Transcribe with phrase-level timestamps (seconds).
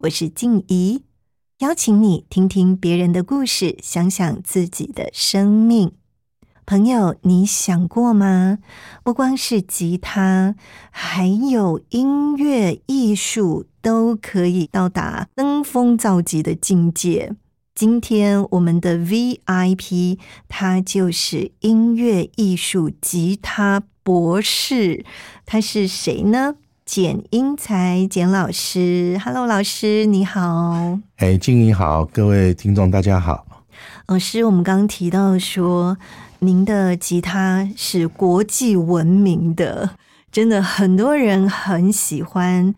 [0.00, 1.04] 我是静怡，
[1.60, 5.92] 邀请你听听别人的故事，想想自己的生命。
[6.66, 8.58] 朋友，你想过吗？
[9.02, 10.54] 不光是吉他，
[10.90, 17.34] 还有音乐艺术都可以到达登峰造极的境界。
[17.74, 25.06] 今天我们的 VIP，他就是音乐艺术吉他博士，
[25.46, 26.56] 他是谁呢？
[26.86, 31.00] 简英才，简老师，Hello，老师你好。
[31.16, 33.44] 哎，静怡好，各位听众大家好。
[34.06, 35.98] 老师，我们刚刚提到说，
[36.38, 39.96] 您的吉他是国际闻名的，
[40.30, 42.72] 真的很多人很喜欢。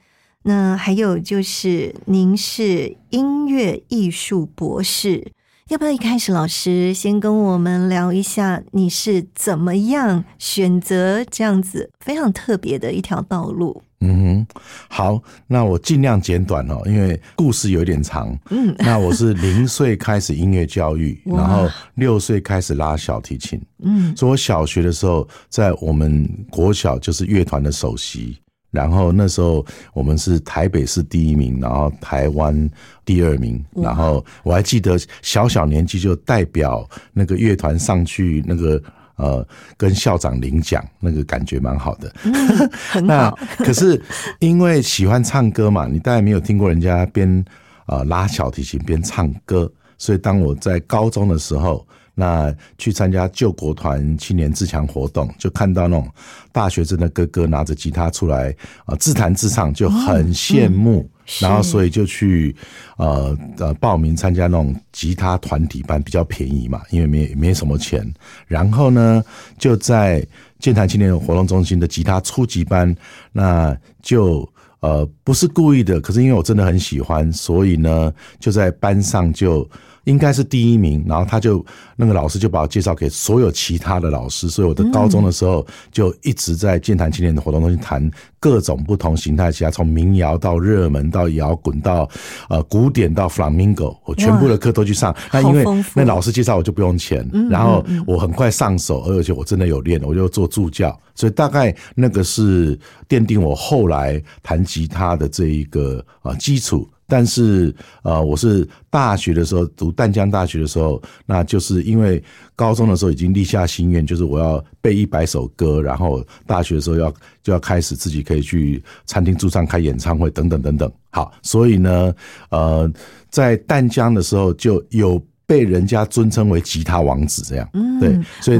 [0.45, 5.33] 那还有就是，您是音乐艺术博士，
[5.69, 13.83] 要不要一开始老师先跟我们聊一下，你是怎么样选择这样子非常特别的一条道路？
[14.01, 14.47] 嗯哼，
[14.89, 18.37] 好，那我尽量简短哦，因为故事有点长。
[18.51, 23.61] 嗯，那我是零岁开始音乐教育，然后六岁开始拉小提琴。
[23.83, 28.39] 嗯，所以我小学的时候在我们国小就是乐团的首席。
[28.71, 29.65] 然后那时候
[29.95, 32.71] 我们是台北市第一名，然后台湾
[33.03, 33.65] 第二名。
[33.75, 38.81] 然后我还记得小小年纪就代表那个乐团上去那个
[39.19, 39.47] 呃
[39.77, 42.11] 跟校长领奖，那个感觉蛮好的。
[43.05, 44.03] 那可是
[44.39, 47.45] 因为喜欢唱歌嘛，你大概没有听过人家边
[47.87, 51.87] 呃拉小提琴边唱歌，所以当我在高中的时候。
[52.21, 56.11] 那去参加救国团青年自强活动，就看到那种
[56.51, 58.53] 大学生的哥哥拿着吉他出来
[58.87, 61.09] 啊自弹自唱，就很羡慕。
[61.41, 62.55] 然后所以就去
[62.97, 68.07] 呃呃报名参加那种吉他团体班，比较便宜嘛，因为没没什么钱。
[68.47, 69.23] 然后呢，
[69.59, 70.27] 就在
[70.59, 72.95] 健谈青年活动中心的吉他初级班，
[73.33, 74.49] 那就
[74.81, 79.69] 呃不是故意的，可是因为我真的很喜欢，所以呢就在班上就。
[80.05, 81.65] 应该是第一名，然后他就
[81.97, 88.11] 那个老师就把我介绍给所有其他的老师，所以我的高中的时候就一直在健谈青年的活动中心谈
[88.41, 92.09] 各种不同形态吉他，从民谣到热门到摇滚到
[92.49, 95.15] 呃古典到 flamingo，我全部的课都去上。
[95.33, 95.65] 那因为
[95.95, 102.79] 那老师介绍我就不用钱，然后我很快上手，而且我真的有练，我就做助教，所以大概那个是
[103.09, 106.89] 奠定我后来弹吉他的这一个啊基础。
[107.11, 112.23] 但是，呃，我是大学的时候读淡江大学的时候，那就是因为
[112.55, 117.11] 高中的时候已经立下心愿，就是我要背一百首歌，然后大学的时候要
[117.43, 120.93] 就要开始自己可以去餐厅驻唱、开演唱会等等等等。
[121.09, 122.15] 好，所以呢，
[122.51, 122.93] 呃，
[123.31, 127.67] 在淡江的时候就有被人家尊称为吉他王子这样。
[127.73, 128.59] 嗯，对，所以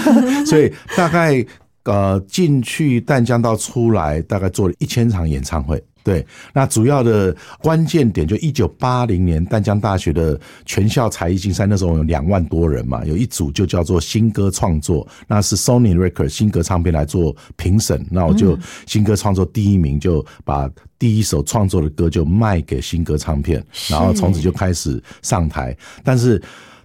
[0.48, 1.44] 所以大概
[1.84, 5.82] 呃进去淡江到出来，大概做了一千场演唱会。
[6.02, 26.42] 对，那主要的关键点就一九八零年淡江大学的全校才艺竞赛，那时候有两万多人嘛，有一组就叫做新歌创作，那是 Sony Record 新歌唱片来做评审，那我就新歌创作第一名，就把第一首创作的歌就卖给新歌唱片，然后从此就开始上台，但是。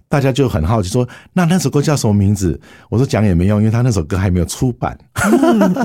[0.08, 2.58] 大家就很好奇说：“那那首歌叫什么名字？”
[2.88, 4.96] 我说：“讲也没用，因为他那首歌还没有出版。”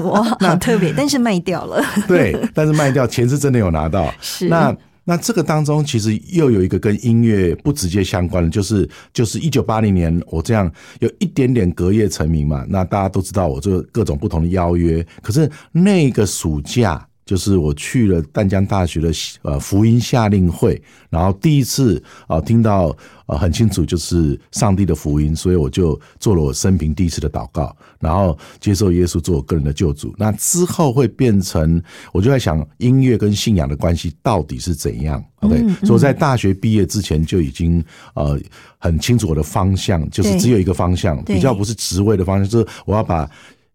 [0.03, 0.93] 哇， 好特别！
[0.95, 1.83] 但是卖掉了。
[2.07, 4.13] 对，但是卖掉，钱是真的有拿到。
[4.21, 12.63] 是那那这个当中，其实又有一个跟音乐不直接相关的，就是就是一九八零年，我这样有一点点隔夜成名嘛。
[12.69, 15.05] 那大家都知道，我这各种不同的邀约。
[15.21, 17.07] 可是那个暑假。
[17.31, 19.09] 就是我去了淡江大学的
[19.43, 22.93] 呃福音夏令会，然后第一次啊听到
[23.25, 30.13] 呃很清楚就是上帝的福音，所以我就做了我生平第一次的祷告，然后接受耶稣做我个人的救主。
[30.17, 31.81] 那之后会变成，
[32.11, 37.81] 我就在想音乐跟信仰的关系到底是怎样？OK，所以我在大学毕业之前就已经
[38.13, 38.37] 呃
[38.77, 43.25] 很清楚我的方向，就是只有一个方向，比较不是职位的方向，就是我要把。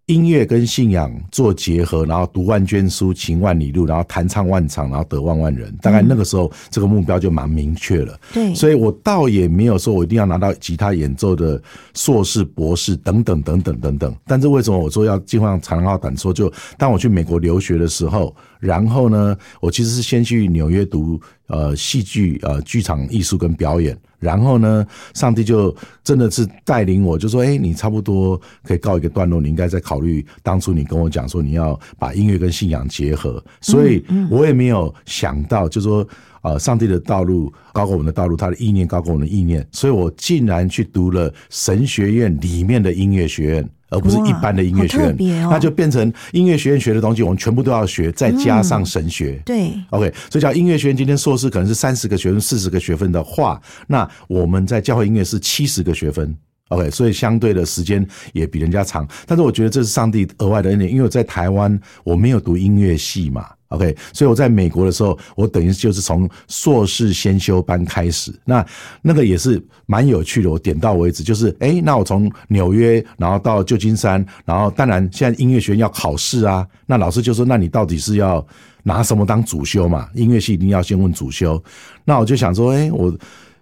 [0.06, 5.76] 音乐跟信仰做结合，然后读万卷书，行万里路，然后弹唱万场，然后得万万人。
[5.82, 8.16] 大概那个时候，这个目标就蛮明确了。
[8.32, 11.60] 对，所以我倒也没有说我一定要拿到吉他演奏的
[11.94, 14.14] 硕士、博士等等等等等等。
[14.26, 16.32] 但是为什么我说要尽量长号短说？
[16.32, 23.96] 就当我去美国留学的时候，然后呢，我其实是先去纽约读呃戏剧呃剧场艺术跟表演。
[24.18, 36.04] 然后呢，上帝就真的是带领我，就说：“哎，你差不多可以告一个段落，你应该再考虑当初你跟我讲说你要把音乐跟信仰结合。”所以我也没有想到，就说
[36.46, 43.68] 呃，上帝的道路高过我们的道路，他的意念高过我们的意念，所以我竟然去读了神学院里面的音乐学院。
[43.88, 45.16] 而不是一般的音乐学院，
[45.48, 49.40] 那就变成音乐学院学的东西，我们全部都要学，再加上神学。
[49.44, 56.36] 对，OK，所以叫音乐学院今天硕士可能是三十个学分、四十个学分的话，那我们在教会音乐是七十个学分。
[56.68, 68.66] OK，所以相对的时间也比人家长，但是我觉得这是上帝额外的恩典，因为我在台湾我没有读音乐系嘛，OK，所以我在美国的时候，我等于就是从硕士先修班开始，那
[69.00, 78.44] 那个也是蛮有趣的，我点到为止，就是哎，那我从纽约然后到旧金山，然后当然现在音乐学院要考试啊，那老师就说，那你到底是要
[78.82, 80.08] 拿什么当主修嘛？
[80.14, 81.62] 音乐系一定要先问主修，
[82.04, 83.16] 那我就想说，哎，我。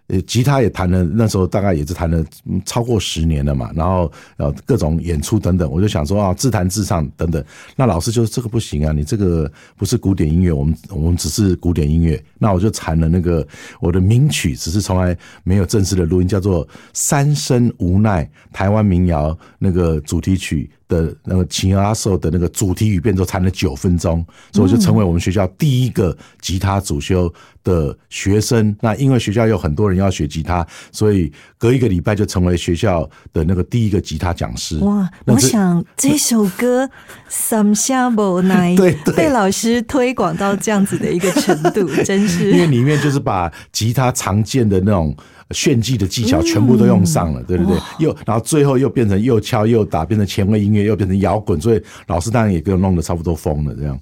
[0.09, 2.23] 呃，吉他也弹了，那时候大概也是弹了
[2.67, 7.43] 超过十年了嘛，然后呃各种演出等等，我就想说啊，自弹自唱等等。
[7.75, 12.23] 那老师就说这个不行啊，你这个不是古典音乐，我们我们只是古典音乐。
[12.39, 13.47] 那我就弹了那个
[13.81, 18.23] 我的名曲，只是从来没有正式的录音，叫做《三生无奈》
[18.53, 20.71] 台湾民谣那个主题曲。
[20.89, 27.33] 的那个琴阿寿的那个主题语变奏弹了九分钟，所以我就成为我们学校第一个吉他主修
[27.63, 28.75] 的学生。
[28.81, 34.79] 那因为学校有很多人要学吉他，所以隔一个礼拜就成为学校的那个第一个吉他讲师。
[34.79, 35.09] 哇！
[35.27, 36.85] 我想这首歌
[37.31, 45.17] 《Some s h a b o Night 对》对被老师推广到这样子的一个程度， 真是因为里面就是把吉他常见的那种
[45.51, 54.01] 炫技的技巧全部都用上了，对不对，又然后最后又变成又敲又打，变成前卫音乐，又变成摇滚，所以老师当然也给我弄得差不多疯了这样。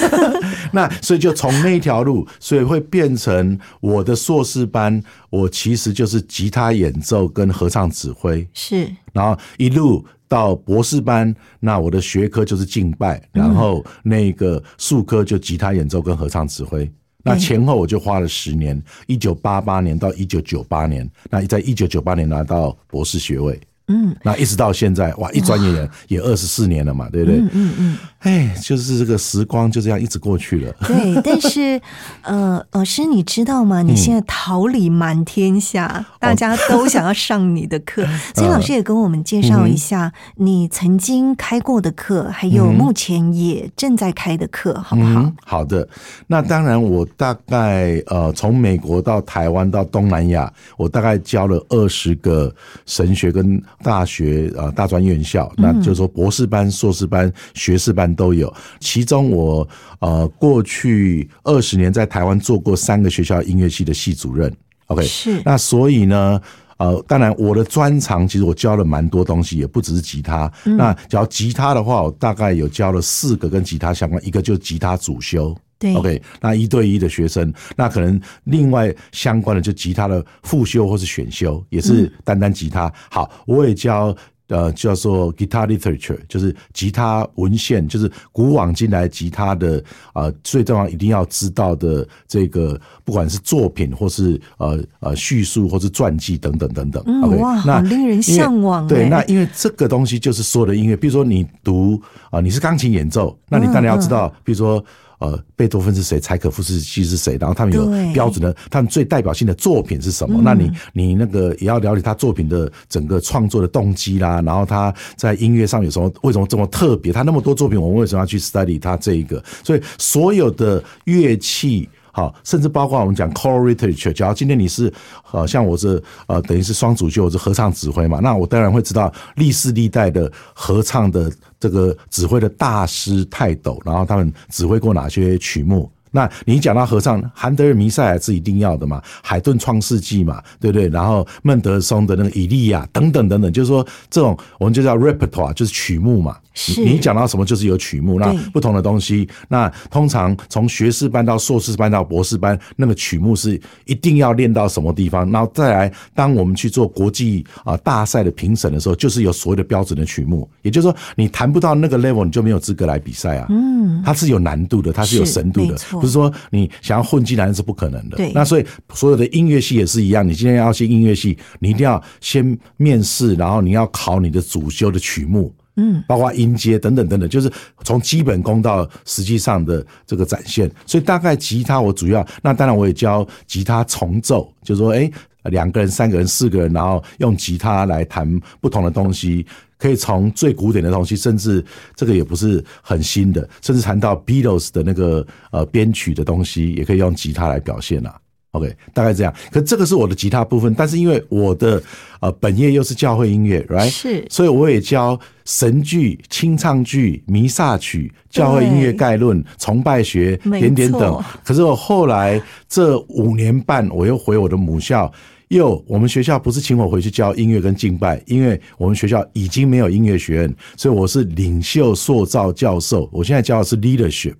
[0.72, 8.88] 那所以就从那条路，所以会变成我的硕士班，我其实就是吉他演奏跟合唱指挥，是。
[9.12, 16.88] 然后一路到博士班，那我的学科就是敬拜，然后那个术科就吉他演奏跟合唱指挥。
[17.22, 23.60] 那前后我就花了十年，一九八八年到一九九八年，那在一九九八年拿到博士学位，
[23.90, 27.40] 嗯，那一直到现在，哇，一转眼也也二十四年了嘛，对不对？
[27.52, 30.72] 嗯嗯，哎，就是这个时光就这样一直过去了。
[30.86, 31.20] 对。
[31.22, 31.80] 但是
[32.22, 33.82] 呃，老师你知道吗？
[33.82, 45.86] 你现在桃李满天下，大家都想要上你的课， 所以老师也跟我们介绍一下你曾经开过的课，还有目前也正在开的课，好不好嗯？，好的。
[46.28, 52.54] 那当然，我大概呃，从美国到台湾到东南亚，我大概教了二十个
[52.86, 58.52] 神学跟大学呃大专院校，那就是说博士班、硕士班、学士班都有。
[58.78, 59.66] 其中我
[60.00, 64.52] 呃过去二十年在台湾做过三个学校音乐系的系主任。
[64.86, 66.40] OK，是那所以呢，
[66.78, 70.50] 呃，当然我的专长其实我教了蛮多东西，也不只是吉他。
[70.64, 75.56] 那只要吉他的话，我大概有教了四个跟吉他相关，一个就是吉他主修。
[75.80, 82.92] 对 OK，那一对一的学生，那可能另外相关的就吉他的复修或是选修，也是单单吉他。
[83.10, 84.16] 好，我也教。
[84.50, 89.80] 呃，叫做 guitar literature，就是吉他文献，就是古往今来吉他的
[90.12, 97.00] 呃最重要一定要知道的这个，不管是作品或是呃呃叙述或是传记等等等等。
[97.06, 104.84] 嗯 OK，哇好那令人向往对，哎那因为这个东西就是所有的音乐，比如说你读啊、你是钢琴演奏，那你当然要知道，比如说。
[105.20, 106.18] 呃，贝多芬是谁？
[106.18, 107.36] 柴可夫斯基是谁？
[107.38, 110.40] 然后他们有标准的，他们最代表性的作品是什么？
[110.42, 116.12] 那你你那个也要了解他作品的整个创作的动机啦，然后他在音乐上有什么？
[116.22, 117.12] 为什么这么特别？
[117.12, 119.42] 他那么多作品，我们为什么要去 study 他这一个？
[119.62, 121.88] 所以所有的乐器。
[122.12, 124.92] 好，甚至包括我们讲 core literature 假如今天你是
[125.32, 135.90] 呃像我是呃等于是双主修，我是合唱指挥嘛，那我当然会知道历世历代的合唱的这个指挥的大师泰斗，然后他们指挥过哪些曲目。
[136.12, 139.00] 那你讲到合唱，韩德尔弥赛是一定要的嘛？
[139.22, 140.88] 海顿创世纪嘛，对不对？
[140.88, 146.36] 然后孟德松的那个以利亚等等等等，就是说这种我们就叫 repertoire，就是曲目嘛。
[146.52, 163.46] 是你讲到什么就是有曲目，那不同的东西，那通常从学士班到硕士班到博士班，那个曲目是一定要练到什么地方，然后再来，当我们去做国际啊大赛的评审的时候，就是有所谓的标准的曲目，也就是说，你弹不到那个 level，你就没有资格来比赛啊。
[163.50, 168.16] 嗯，它是有难度的，它是有是深度的，不是说你想要混进来是不可能的。
[168.16, 175.52] 对那所以所有的音乐系也是一样，你今天要去音乐系，你一定要先面试，然后你要考你的主修的曲目。
[175.80, 177.50] 嗯，包括音阶等等等等，就是
[177.84, 180.70] 从基本功到实际上的这个展现。
[180.84, 185.10] 所以大概吉他我主要，那当然我也教吉他重奏，就是说，哎，
[185.44, 188.28] 两个人、三个人、四个人，然后用吉他来弹
[188.60, 189.46] 不同的东西，
[189.78, 191.64] 可以从最古典的东西，甚至
[191.96, 198.14] 这个也不是很新的，甚至谈到 Beatles 的那个呃编曲的东西，也可以用吉他来表现啊。
[198.52, 199.32] OK，大概这样。
[199.50, 201.80] 可这个是我的吉他部分，但是因为我的
[202.20, 203.88] 呃本业又是教会音乐，right？
[203.88, 211.22] 是所以我也教神剧、清唱剧、弥撒曲、教会音乐概论、崇拜学点点等。
[211.44, 215.12] 可是我后来这五年半，我又回我的母校。
[215.50, 223.08] 又，我们学校不是请我回去教音乐跟敬拜，因为我们学校已经没有音乐学院，所以我是领袖塑造教授。
[223.12, 224.34] 我现在教的是 leadership，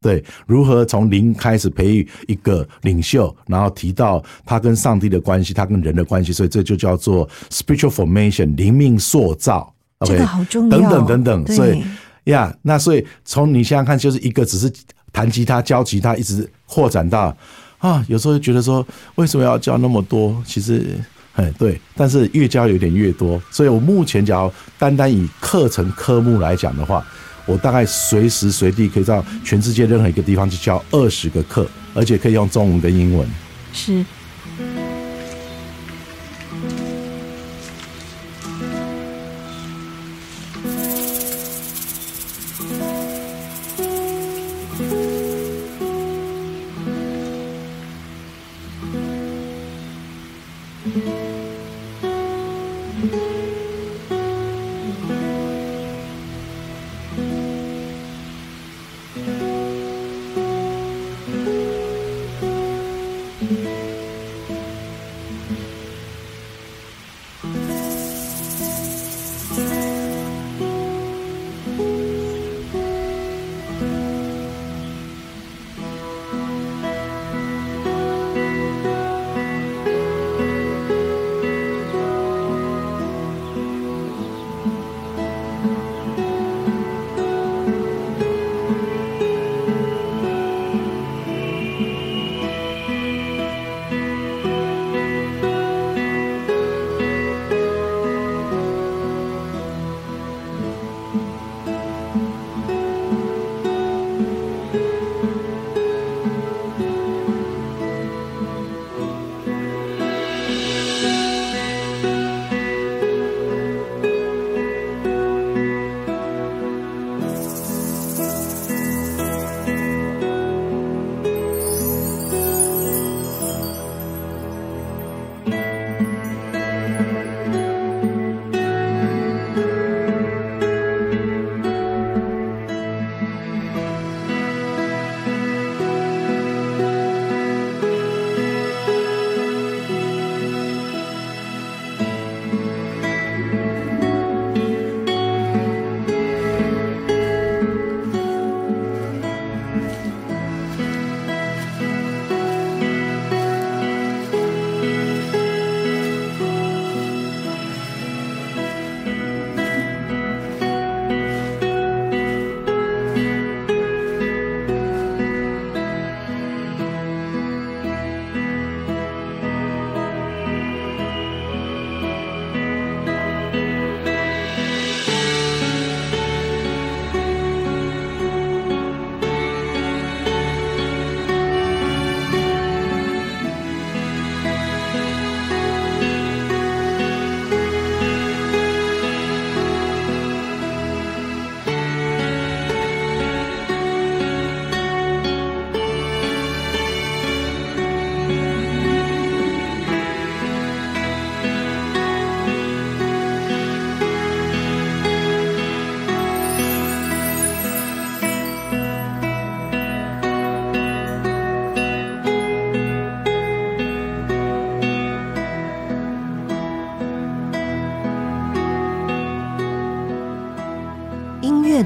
[0.00, 9.72] 对，如何从零开始培育一个领袖，然后提到他跟上帝的关系，他跟人的关系，所以这就叫做 spiritual formation 灵命塑造。
[10.00, 11.82] 这 OK，个好重要等等等等，所以
[12.24, 14.72] 呀那所以从你想想看，就是一个只是
[15.12, 17.36] 弹吉他、教吉他，一直扩展到
[17.78, 20.42] 啊，有时候就觉得说，为什么要教那么多？
[20.46, 20.98] 其实。
[21.34, 27.06] 哎，对，但是越教有点越多，所以我目前只要单单以课程科目来讲的话，
[27.50, 33.28] 我大概随时随地可以到全世界任何一个地方去教二十个课，而且可以用中文跟英文。
[33.72, 34.04] 是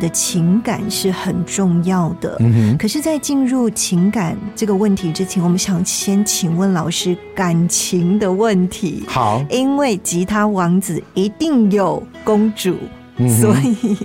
[0.05, 2.37] 的情感是很重要的。
[2.41, 9.03] 嗯，可是，在进入情感这个问题之前，我们想先请问老师感情的问题。
[9.07, 12.77] 好，因为吉他王子一定有公主，
[13.17, 13.97] 嗯所以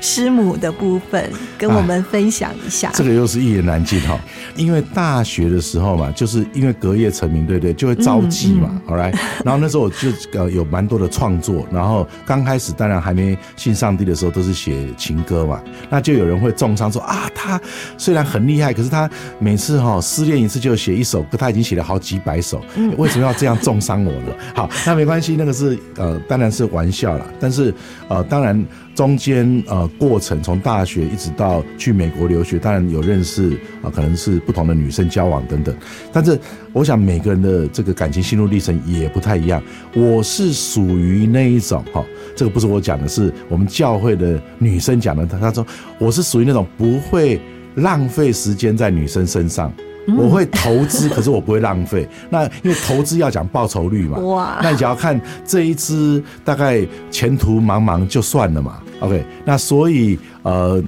[0.00, 2.90] 师母的部分跟我们分享一下。
[2.94, 4.18] 这个又是一言难尽哈。
[4.54, 7.72] 因为大学的时候嘛，就是因为隔夜成名，对不对？
[7.72, 9.10] 就会招妓嘛，好来。
[9.44, 15.60] 然后那时候我就呃有蛮多的创作，然后刚开始当然还没信上帝的时候，都是写情歌嘛。
[15.90, 17.60] 那就有人会重伤说啊，他
[17.96, 22.62] 虽然很厉害，可是他每次哈、失恋一次就写一首歌，他已经写了好几百首，
[22.96, 24.32] 为什么要这样重伤我呢？
[24.54, 27.74] 好，那没关系，那个是呃当然是玩笑啦，但是
[28.08, 28.51] 呃当然。
[28.94, 33.50] 中间呃过程从大学一直到去美国留学，当然有认识
[33.82, 35.74] 啊、可能是不同的女生交往等等。
[36.12, 36.38] 但是
[36.72, 39.62] 我想每个人的这个感情心路历程也不太一样。
[39.94, 42.04] 我是属于那一种哈、
[42.34, 45.26] 这个不是我讲的，是我们教会的女生讲的。
[45.26, 45.66] 她她说
[45.98, 47.40] 我是属于那种不会
[47.76, 49.72] 浪费时间在女生身上。
[50.16, 52.08] 我会投资， 可是我不会浪费。
[52.30, 58.82] 那因为投资要讲报酬率嘛，哇那你只要看这一支大概前途茫茫就算了嘛。
[59.00, 60.82] OK，那所以呃。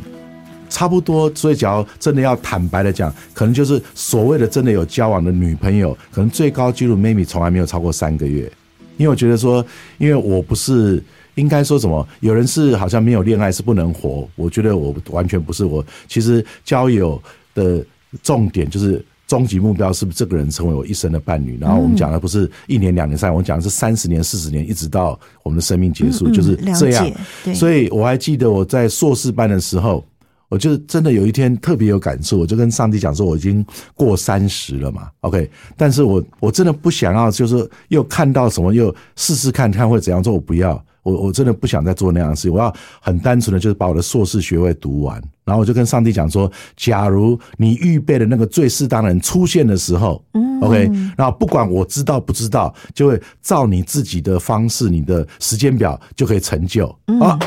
[0.70, 8.50] 差不多，所以只要真的要坦白的讲，可能就是所谓的真的有交往的女朋友，可能最高纪录 maybe 从来没有超过三个月。
[8.96, 9.64] 因为我觉得说，
[9.98, 11.00] 因为我不是
[11.36, 15.64] 应该说什么，有人是好像没有恋爱是不能活，我觉得我完全不是。
[15.64, 17.22] 我其实交友
[17.54, 17.84] 的
[18.22, 21.58] 重点就是终极目标是不是这个人成为我一生的伴侣？
[21.60, 27.10] 然后我们讲的不是一年、两年、三年，我们讲的是三十年、四十年，一直到我们的生命结束，就是这样
[27.54, 30.04] 所以我还记得我在硕士班的时候。
[30.50, 56.86] 我就真的有一天特别有感触，我就跟上帝讲说，我已经过三十了嘛，OK，但是我我真的不想要，就是又看到什么又试试看看会怎样做，我不要，我我真的不想再做那样的事，我要很单纯的就是把我的硕士学位读完，然后我就跟上帝讲说，假如你预备的那个最适当的人出现的时候，嗯，OK，然后不管我知道不知道，就会照你自己的方式，你的时间表就可以成就
[57.20, 57.38] 啊。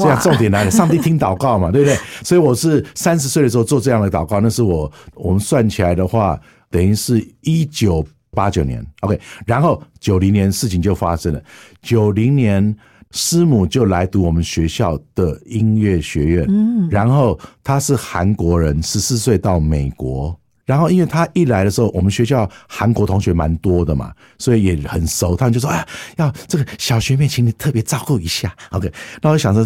[0.00, 1.96] 这样重点来了，上帝听祷告嘛，对不对？
[2.24, 6.36] 所以我是三十岁的时候做这样的祷告，那是我我们算起来的话，
[6.68, 9.16] 等于是一九八九年，OK，
[9.46, 11.40] 然后九零年事情就发生了，
[11.82, 12.76] 九零年
[13.12, 20.38] 师母就来读我们学校的音乐学院，嗯，然后他是韩国人，十四岁到美国。
[20.64, 25.36] 然后，因为他一来的时候，我们学校韩国同学蛮多的嘛，所以也很熟。
[25.36, 28.52] 他们就说：“啊，要这个小学妹，请你特别照顾一下。
[28.72, 28.92] ”OK，
[29.22, 29.64] 那我想着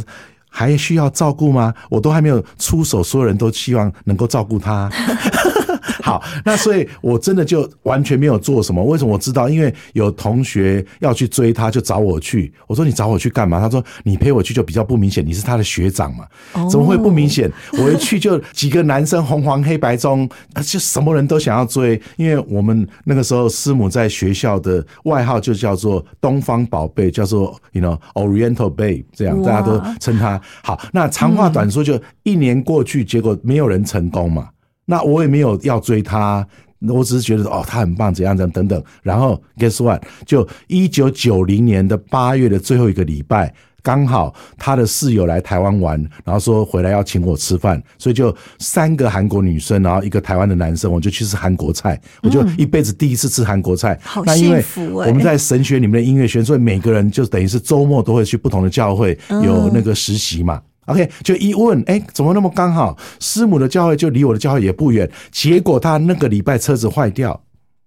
[0.50, 1.72] 还需要照顾吗？
[1.88, 4.90] 我都还没有出手，所有人都希望能够照顾他。
[6.02, 8.82] 好，那所以我真的就完全没有做什么。
[8.84, 9.48] 为什么我知道？
[9.48, 12.52] 因为有同学要去追他，就找我去。
[12.66, 13.60] 我说你找我去干嘛？
[13.60, 16.26] 他说你陪我去就比较不明显，你是他的学长嘛，
[16.68, 17.50] 怎么会不明显？
[17.72, 22.00] 我一去就几个男生红黄黑白中，啊就什么人都想要追。
[22.16, 30.40] 因为我们那个时候师母在学校的外号就叫做东方宝贝，叫做 you know Oriental Babe，这样大家都称他。
[30.62, 34.48] 好，那长话短说，就一年过去，结果没有人成功嘛。
[34.90, 36.44] 那我也没有要追他，
[36.80, 38.82] 我只是觉得哦，他很棒，怎样怎样等等。
[39.04, 40.02] 然后 guess what？
[40.26, 53.96] 就一九九零年的八月的最后一个礼拜，刚好他的室友来台湾玩，然后说回来要请我吃饭，所以就三个韩国女生，然后一个台湾的男生，我就去吃韩国菜，我就一辈子第一次吃韩国菜。
[54.02, 60.60] 好那因为幸福欸我们在神学里面的音乐学院，所以每个人就等于是周末都会去不同的教会有那个实习嘛。
[60.90, 62.96] OK，就一问，哎，怎么那么刚好？
[63.18, 67.40] 师母的教会就离我的教会也不远，结果他那个礼拜车子坏掉，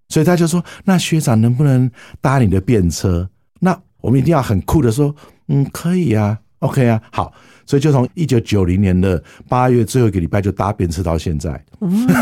[0.08, 1.90] 所以他就说：“那学长能不能
[2.20, 3.28] 搭你的便车？”
[3.60, 5.14] 那我们一定要很酷的说
[5.48, 7.32] ：“嗯，可以啊，OK 啊，好。”
[7.66, 11.58] 所以就从一九九零年的八月最后一个礼拜就搭便车到现在。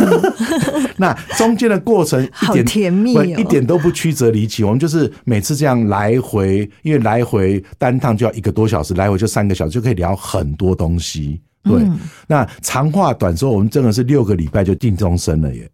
[0.97, 4.63] 那中间的过程一好点甜蜜哦一点都不曲折离奇。
[4.63, 11.41] 我们就是每次这样来回，因为来回单趟就要一个多小时，来回就三个小时，就可以聊很多东西。
[11.65, 15.69] 对，嗯那长话短说，我们真的是六个礼拜就定终身了耶。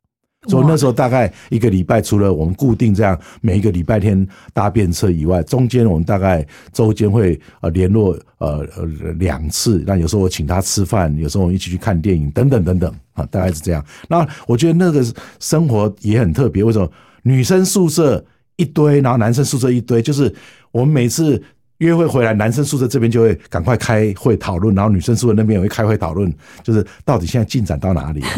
[0.46, 8.84] 所以那时候大概一个礼拜，除了我们固定这样每一个礼拜天搭便车以外，中间我们大概周间会呃联络呃呃
[9.18, 9.82] 两次。
[9.86, 13.84] 那有时候我请他吃饭，有时候我们一起去看电影，等等等等啊，大概是这样。
[14.08, 15.04] 那我觉得那个
[15.40, 16.62] 生活也很特别。
[16.62, 16.88] 为什么？
[17.22, 18.24] 女生宿舍
[18.56, 20.32] 一堆，然后男生宿舍一堆，就是
[20.70, 21.42] 我们每次。
[21.78, 26.28] 约会回来，男生宿舍这边就会赶快开会讨论，然后女生宿舍那边也会开会讨论，
[26.64, 28.28] 就是到底现在进展到哪里了？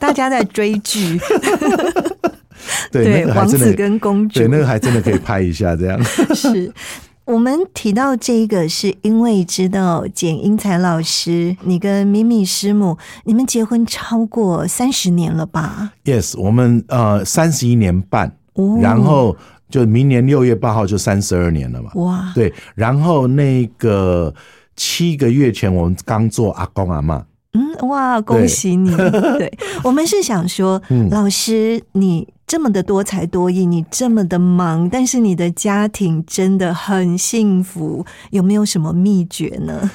[0.00, 1.20] 大家在追剧，
[2.90, 6.02] 对，对那个还王子跟公主对，那个还真的可以拍一下这样。
[6.34, 6.72] 是。
[7.26, 19.36] 我们提到这个，是因为知道简英才老师，你跟咪咪师母，你们结婚超过三十年了吧？Yes，我们呃三十一年半，哦然后
[19.68, 21.92] 就明年六月八号就三十二年了嘛。
[21.94, 24.34] 哇，对，然后那个
[24.74, 28.94] 七个月前我们刚做阿公阿妈，嗯，哇，恭喜你！
[29.38, 39.90] 对我们是想说，嗯老师，你这么的多才多艺，你这么的忙，但是你的家庭真的很幸福，有没有什么秘诀呢？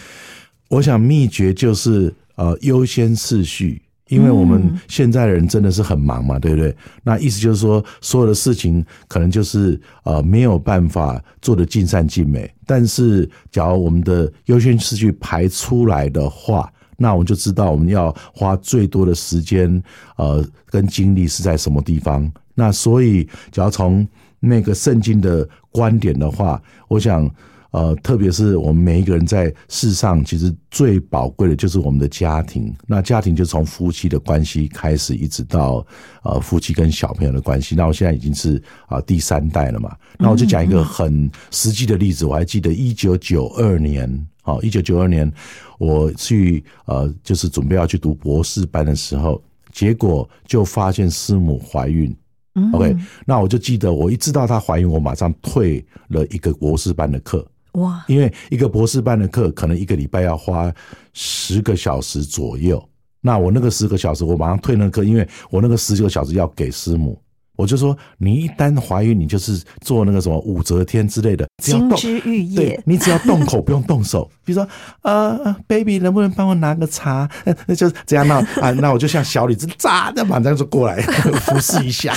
[0.70, 3.82] 我想秘诀就是呃优先次序。
[4.10, 6.76] 因为我们现在的人真的是很忙嘛，对不对？
[7.04, 12.48] 那意思就是说，所有的事情可能就是呃没有办法做的尽善尽美。
[12.68, 19.82] 但是，假如我们的优先次序排出来的话，那我们就知道我们要花最多的时间
[20.18, 22.32] 呃跟精力是在什么地方。
[22.54, 24.08] 那所以，只要从
[24.40, 27.30] 那个圣经的观点的话，我想。
[27.72, 32.74] 呃，特别是我们每一个人在世上，其实最宝贵的就是我们的家庭。
[32.88, 35.86] 那家庭就从夫妻的关系开始，一直到
[36.24, 37.76] 呃夫妻跟小朋友的关系。
[37.76, 39.94] 那我现在已经是啊、第三代了嘛。
[40.18, 45.32] 那我就讲一个很实际的例子，我还记得一九九二年，哦，一九九二年
[45.78, 52.16] 我去呃，就是准备要去读博士班的时候，结果就发现师母怀孕。
[52.58, 57.46] 嗯 OK，那我就记得，我一知道她怀孕，我马上退了一个博士班的课。
[57.74, 60.74] 哇，因为一个博士班的课可能一个礼拜要花
[61.12, 62.82] 十个小时左右，
[63.20, 67.22] 那我那个十个小时我马上退那个课，因为我那个十个小时要给师母。
[67.56, 74.30] 我就说，你一旦怀孕，你就是做那个什么武则天之类的，只要动，金枝玉对叶，你只要动口不用动手。
[74.46, 74.68] 比如说，
[75.02, 77.30] 呃呃，baby 能不能帮我拿个茶？
[77.46, 82.14] 呃 那就是这样，那 啊，那我就像小李子，咋的马上就过来服侍一下。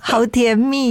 [0.00, 0.90] 好甜蜜。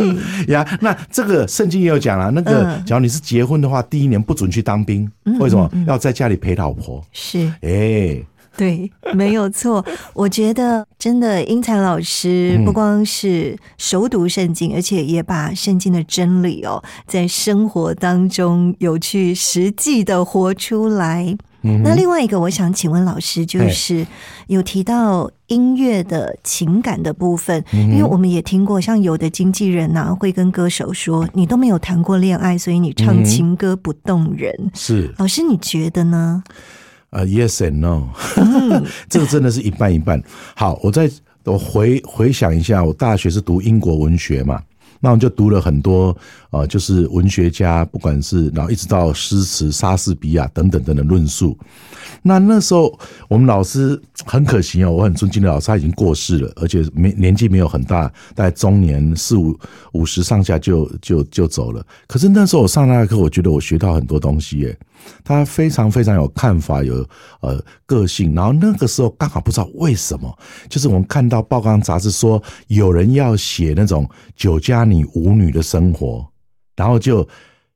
[0.50, 5.70] 呀，那这个圣经也有讲了，那个嗯只要你是结婚的话，第一年不准去当兵，为什么？
[5.88, 7.04] 要在家里陪老婆。
[7.12, 8.22] 是哎，
[8.60, 9.86] 对，没有错。
[10.14, 21.38] 我觉得真的，英才老师嗯不光是熟读圣经，而且也把圣经的真理哦，在生活当中有去实际的活出来。
[21.64, 24.06] 嗯那另外一个，我想请问老师，就是
[24.46, 34.72] 有提到音乐的情感的部分，嗯因为我们也听过，像有的经纪人呐、会跟歌手说，你都没有谈过恋爱，所以你唱嗯情歌不动人。
[34.76, 36.44] 是老师，你觉得呢？
[37.10, 38.10] 呃，yes and no，
[39.10, 40.22] 这个真的是一半一半。
[40.56, 41.10] 好，我再
[41.46, 44.62] 我回回想一下，我大学是读英国文学嘛，
[45.00, 46.16] 那我就读了很多
[46.50, 51.58] 啊，就是文学家，不管是然后一直到诗词、莎士比亚等等等等论述。
[52.24, 59.58] 那那时候我们老师很可惜哦，我很尊敬的老师他已经过世了，而且没年纪没有很大，在中年四五
[59.94, 61.86] 五十上下就就就走了。
[62.08, 64.78] 可是那时候我上那个课，我觉得我学到很多东西耶。
[65.24, 67.08] 他非常非常有看法，有
[67.40, 68.34] 呃个性。
[68.34, 76.28] 然后那个时候刚好不知道为什么，就是我们看到报刊杂志说有人要写那种酒家女舞女的生活，
[76.78, 77.28] 然后就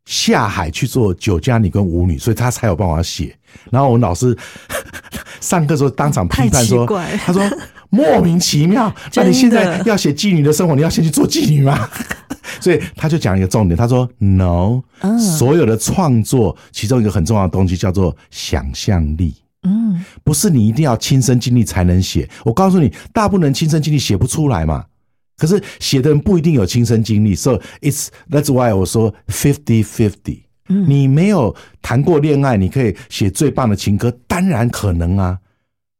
[0.05, 3.37] 下海去做酒家女跟舞女，所以他才有办法写。
[3.69, 4.37] 然后我们老师
[5.41, 6.87] 上课时候当场批判说，
[7.25, 7.41] 他说
[7.89, 11.89] 莫名其妙， 那你现在要写妓女的生活，你要先去做妓女吗？
[12.61, 19.35] 所以他就讲一个重点，他说 “no”，、嗯所有的创作其中一个很重要的东西叫做想象力。
[19.63, 22.29] 嗯，不是你一定要亲身经历才能写。
[22.43, 24.85] 我告诉你，大部分人亲身经历写不出来嘛。
[25.41, 30.41] 可是写的人不一定有亲身经历，so it's that's why 我说 fifty fifty。
[30.67, 35.39] 你没有谈过恋爱，你可以写最棒的情歌，当然可能啊。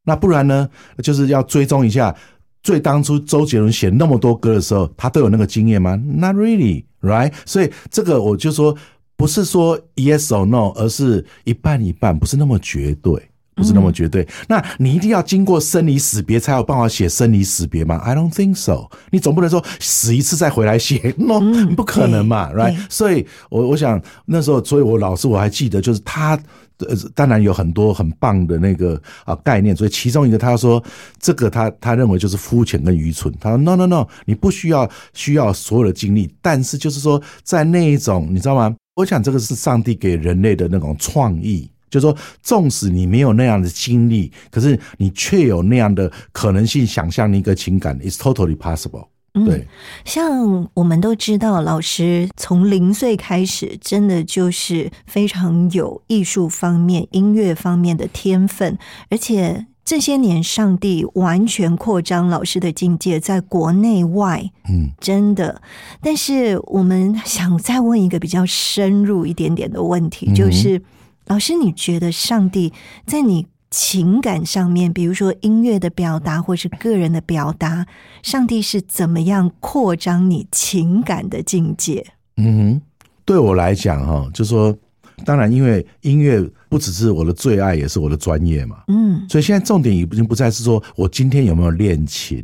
[0.06, 0.69] 那不然呢？
[1.01, 2.15] 就是要追踪一下，
[2.62, 7.34] 最当初周杰伦写那么多歌的时候，他都有那个经验吗？Not really, right？
[7.43, 8.77] 所以这个我就说，
[9.17, 13.30] 不是说 yes or no，而是一半一半，不是那么绝对。
[13.53, 18.87] 不是那么绝对，那你一定要经过生离死别才有办法写生离死别吗？I don't think so。
[19.11, 22.75] 你总不能说死一次再回来写，no，、不可能嘛，right？
[22.89, 26.39] 所以我我想那时候，所以我老师我还记得，就是他
[26.77, 30.81] 呃，当然有很多很棒的那个啊概念，所以其中一个他说
[31.19, 33.31] 这个他他认为就是肤浅跟愚蠢。
[33.39, 38.73] 他说 no no no，你不需要需要所有的经历，但是就是说在那一种你知道吗？
[38.95, 41.69] 我想这个是上帝给人类的那种创意。
[41.91, 49.06] 就是说，纵使你没有那样的经历，可是你却有那样的可能性，想象一个情感，is totally possible。
[49.45, 49.65] 对，
[50.04, 58.77] 像我们都知道，老师从零岁开始，真的就是非常有艺术方面、音乐方面的天分，
[59.10, 65.62] 而且这些年，上帝完全扩张老师的境界，在国内外，嗯，真的。
[66.01, 70.82] 但是，我们想再问一个比较深入一点点的问题，就是，
[71.27, 72.73] 老师，你觉得上帝
[73.05, 77.86] 在你情感上面，比如说音乐的表达，或是个人的表达，
[78.21, 82.05] 上帝是怎么样扩张你情感的境界？
[82.36, 82.81] 嗯哼，
[83.23, 84.75] 对我来讲哈，就说，
[85.23, 88.84] 当然，因为音乐不只是我的最爱，也是我的专业嘛。
[88.88, 92.43] 嗯，所以现在重点已经不再是说我今天有没有练琴，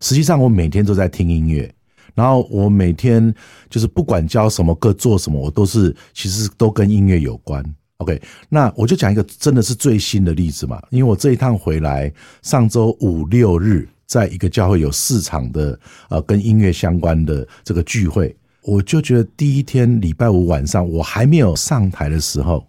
[0.00, 1.74] 实际上我每天都在听音乐，
[2.14, 3.34] 然后我每天
[3.68, 7.64] 就是不管教什么课做什么，我都是其实都跟音乐有关。
[7.98, 22.64] OK，那我就讲一个真的是最新的例子嘛，因为我这一趟回来，上周五六日在一个教会有四场的呃跟音乐相关的这个聚会，我就觉得第一天礼拜五晚上我还没有上台的时候。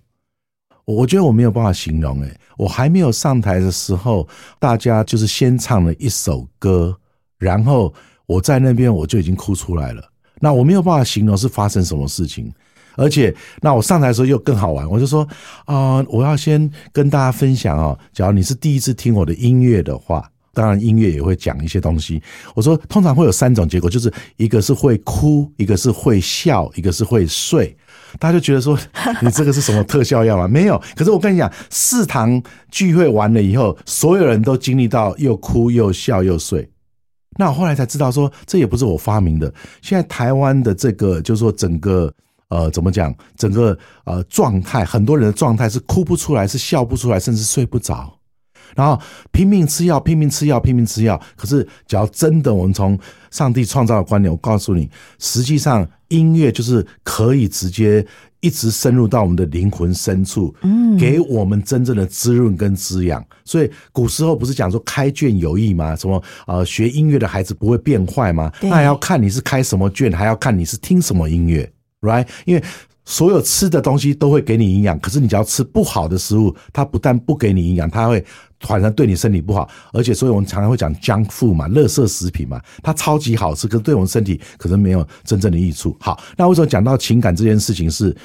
[0.86, 6.98] 我觉得我没有办法形容，诶，我还没有上台的时候，大家就是先唱了一首歌，
[7.38, 7.94] 然后
[8.26, 10.04] 我在那边我就已经哭出来了。
[10.39, 12.52] 那我没有办法形容是发生什么事情，
[12.95, 15.28] 而且那我上台的时候又更好玩，我就说
[15.65, 20.30] 啊、我要先跟大家分享哦，假如你是第一次听我的音乐的话。
[20.52, 22.21] 当然，音乐也会讲一些东西。
[22.54, 27.73] 我说，通常会有三种结果，就是一个是会哭，一个是会笑，一个是会睡。
[28.17, 28.78] 大家就觉得说，
[29.21, 30.47] 你这个是什么特效药吗？
[30.49, 30.82] 没有。
[30.95, 36.67] 可是我跟你讲，四堂聚会完了以后，所有人都经历到又哭又笑又睡。
[37.38, 39.54] 那我后来才知道说，这也不是我发明的。
[39.82, 42.12] 现在台湾的这个，就是说整个
[42.50, 48.14] 呃，怎么讲，整个呃状态，很多人的状态是哭不出来，是笑不出来，甚至睡不着。
[48.76, 49.00] 然后
[49.32, 51.20] 拼命吃药，拼命吃药，拼命吃药。
[51.36, 52.98] 可是，只要真的我们从
[53.32, 58.06] 上帝创造的观点，我告诉你，实际上音乐就是可以直接
[58.42, 63.26] 一直深入到我们的灵魂深处，嗯，给我们真正的滋润跟滋养。
[63.44, 65.96] 所以古时候不是讲说开卷有益吗？
[65.96, 68.52] 什么呃，学音乐的孩子不会变坏吗？
[68.62, 71.68] 那还要看你是开什么卷，还要看你是听什么音乐
[72.02, 72.28] ，right？
[72.46, 72.64] 因为
[73.06, 78.24] 所有吃的东西都会给你营养，可是你只要吃不好的食物，它不但不给你营养，它会
[78.60, 79.68] 反而对你身体不好。
[79.94, 85.98] 而且，所以我们常常会讲 junk food 嘛，垃圾食品嘛，它超级好吃，可是对我们身体可能没有真正的益处。
[86.00, 88.16] 好，那为什么讲到情感这件事情是，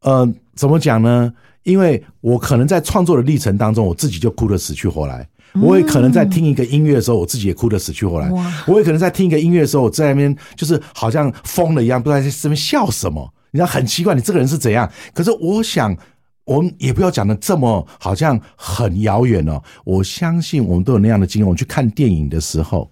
[0.00, 1.32] 呃，怎么讲呢？
[1.62, 5.26] 因为我可能在创作的历程当中，我自己就哭得死去活来。
[5.54, 8.30] 我也可能在听一个音乐的时候，我自己也哭得死去活来。
[8.66, 13.32] 我也可能在听一个音乐的时候，我在那边就是好像疯了一样，不知道在这边笑什么。
[13.50, 14.90] 你知道很奇怪，你这个人是怎样？
[15.14, 15.96] 可是我想，
[16.44, 19.62] 我们也不要讲的这么好像很遥远哦。
[19.84, 21.46] 我相信我们都有那样的经验。
[21.46, 22.90] 我们去看电影的时候，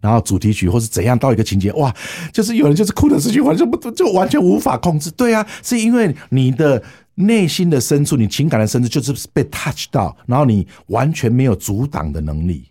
[0.00, 1.94] 然后主题曲或是怎样到一个情节，哇，
[2.32, 5.10] 就是有人就是哭的失去完全不就完全无法控制。
[5.10, 6.82] 对啊，是因为你的
[7.14, 12.64] 内心的深处，你情感的深处就是被 touch 到，然后你完全没有阻挡的能力。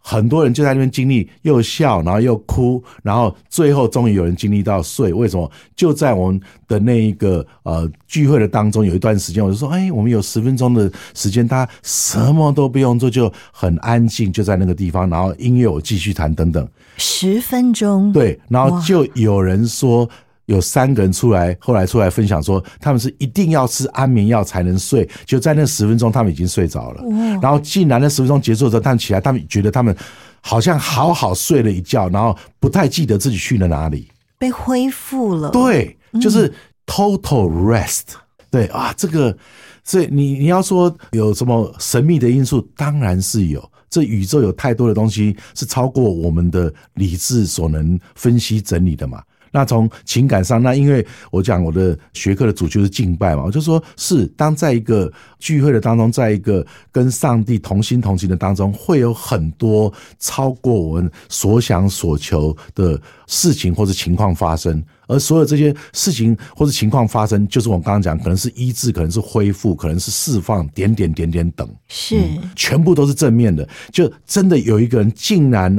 [0.00, 5.12] 很多人就在那边经历又笑，然后又哭，然后最后终于有人经历到睡。
[5.12, 5.48] 为什么？
[5.76, 16.66] 就在我们的那一个呃聚会的当中，有一段时间，我就说，哎，我们有十分钟的时间，大家什么都不用做，就很安静，就在那个地方，然后音乐我继续弹等等。
[16.96, 20.08] 十分钟，对，然后就有人说。
[20.50, 27.04] 有三个人出来，后来出来分享说，他们是一定要吃安眠药才能睡，就在那十分钟，他们已经睡着了。
[27.40, 29.96] 然后竟然那十分钟结束之后，他们起来，他们觉得他们
[30.40, 34.08] 好像好好睡了一觉，然后不太记得自己去了哪里。
[34.38, 36.52] 被恢复了。，对，就是
[36.84, 38.16] total rest。
[38.50, 39.36] 对啊，这个，
[39.84, 43.70] 所以你你要说有什么神秘的因素，当然是有。
[43.88, 49.20] 这宇宙有太多的东西是超过我们的理智所能分析整理的嘛。
[49.50, 64.82] 那从情感上，那因为我讲我的学科的主就是敬拜嘛，我就说是当在一个聚会的当中，在一个跟上帝同心同行的当中，会有很多超过我们所想所求的事情或者情况发生。
[65.08, 71.68] 而所有这些事情或者情况发生，就是我们刚刚讲，可能是医治，可能是恢复，可能是释放，点点点点等。
[71.88, 72.16] 是、
[72.54, 73.68] 全部都是正面的。
[73.90, 75.76] 就真的有一个人竟然，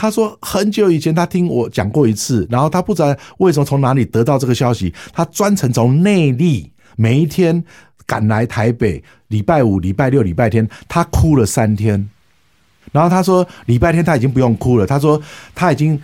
[0.00, 7.64] 他说很久以前他听我讲过一次，然后他不知道为什么从哪里得到这个消息，他专程从内地每一天
[8.06, 12.08] 赶来台北，礼拜五、礼拜六、礼拜天，他哭了三天。
[12.92, 15.20] 然后他说礼拜天他已经不用哭了，他说
[15.52, 16.00] 他已经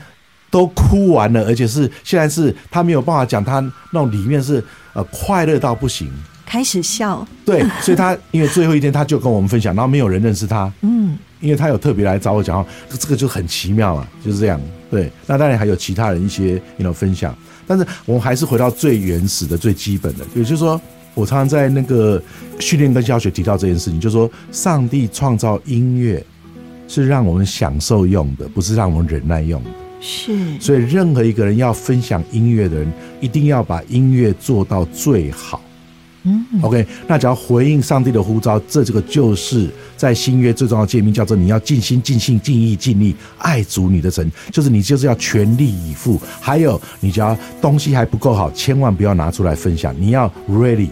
[0.51, 3.61] 都哭完了，而且是现在是他没有办法讲他
[3.93, 4.61] 那种里面是
[4.95, 6.11] 呃快乐到不行。
[6.55, 14.61] 开始笑，对，所以他因为最后一天他就跟我们分享，然后没有人认识他，嗯，因为他有特别来找我讲话，这个就很奇妙嘛，就是这样。
[14.89, 17.37] 对，那当然还有其他人一些 you know 分享，
[17.67, 20.81] 但是我们还是回到最原始的、最基本的，也就是说，
[21.15, 22.23] 我常常在那个
[22.61, 26.25] 训练跟教学提到这件事情，就是说，上帝创造音乐
[26.87, 29.71] 是让我们享受用的，不是让我们忍耐用的。
[30.01, 35.61] 是，所以，任何一个人要分享音乐的人，一定要把音乐做到最好。
[36.25, 46.19] 嗯，OK，那只要回应上帝的呼召，这这个就是在新约最重要的诫命，叫做你要尽心、尽性、尽意、尽力爱主你的神，就是你就是要全力以赴。
[46.41, 50.89] 还有，你只要东西还不够好，千万不要拿出来分享，你要 ready。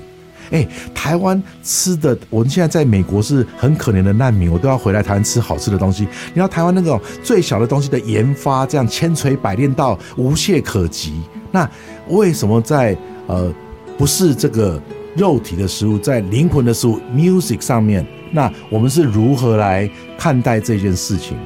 [0.51, 6.07] 哎，台湾吃的，我们现在在美国是很可怜的难民，我都要回来台湾吃好吃的东西。
[6.35, 11.15] 你要台湾那种最小的东西的研发，这样千锤百炼到无懈可击。
[11.51, 11.67] 那
[12.09, 12.95] 为什么在
[13.29, 13.51] 呃
[13.97, 14.79] 不是这个
[15.17, 21.37] 肉体的食物，在灵魂的食物 music 上面，那我们是如何来看待这件事情？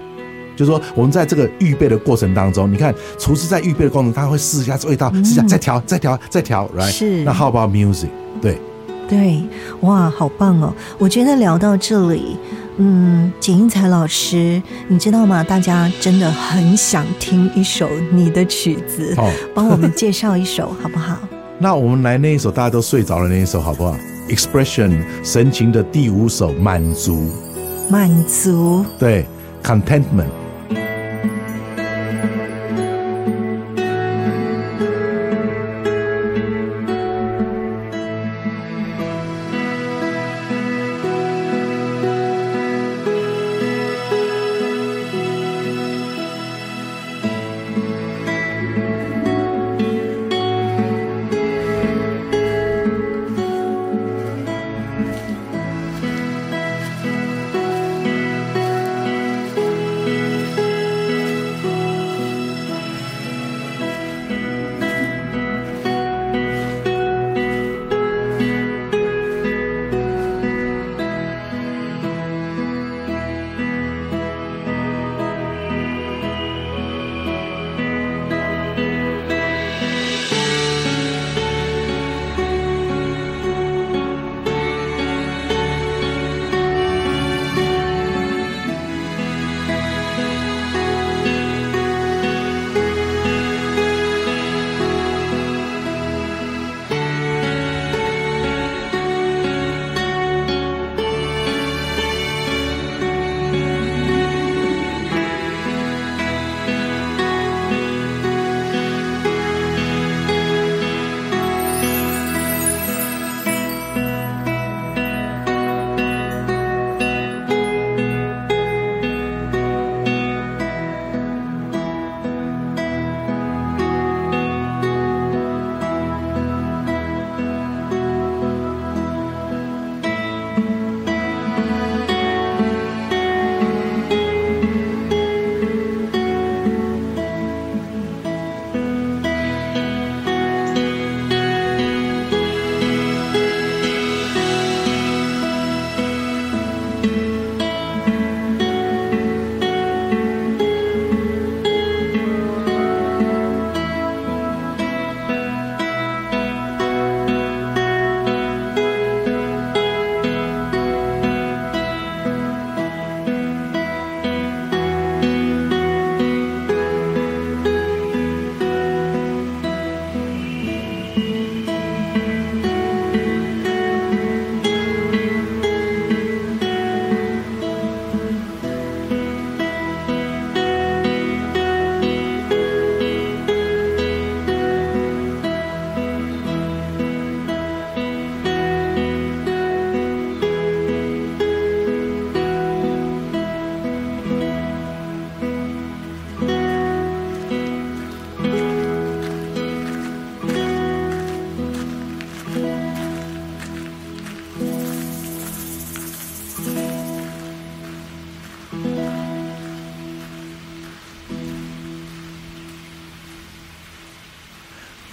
[0.56, 6.90] 就是说，我们在这个预备的过程当中，你看厨师在预备的过程，他会试一下味道，试一下再调，再调，再调，right？
[6.90, 8.08] 是那 how about music？
[8.40, 8.58] 对。
[9.08, 9.40] 对，
[9.82, 10.74] 哇，好棒哦！
[10.98, 12.36] 我觉得聊到这里，
[12.76, 15.44] 嗯，简英才老师，你知道吗？
[15.44, 21.16] 大家真的很想听一首你的曲子，哦帮我们介绍一首好不好？
[21.58, 23.96] 那我们来那一首大家都睡着了那一首好不好
[24.28, 27.30] ？Expression 神情的第五首满足，
[27.88, 29.24] 满足，对
[29.62, 30.45] ，Contentment。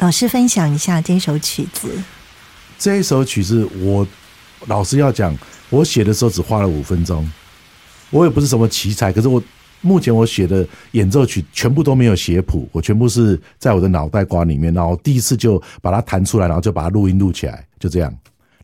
[0.03, 1.89] 老师分享一下这首曲子。
[2.77, 4.05] 这一首曲子，我
[4.65, 5.33] 老师要讲，
[5.69, 7.25] 我写的时候只花了五分钟。
[8.09, 9.41] 我也不是什么奇才，可是我
[9.79, 18.13] 目前我写的演奏曲全部都没有写谱，我全部是在我的脑袋瓜里面，然后第一次就把它弹出来，然后就把它录音录起来，就这样。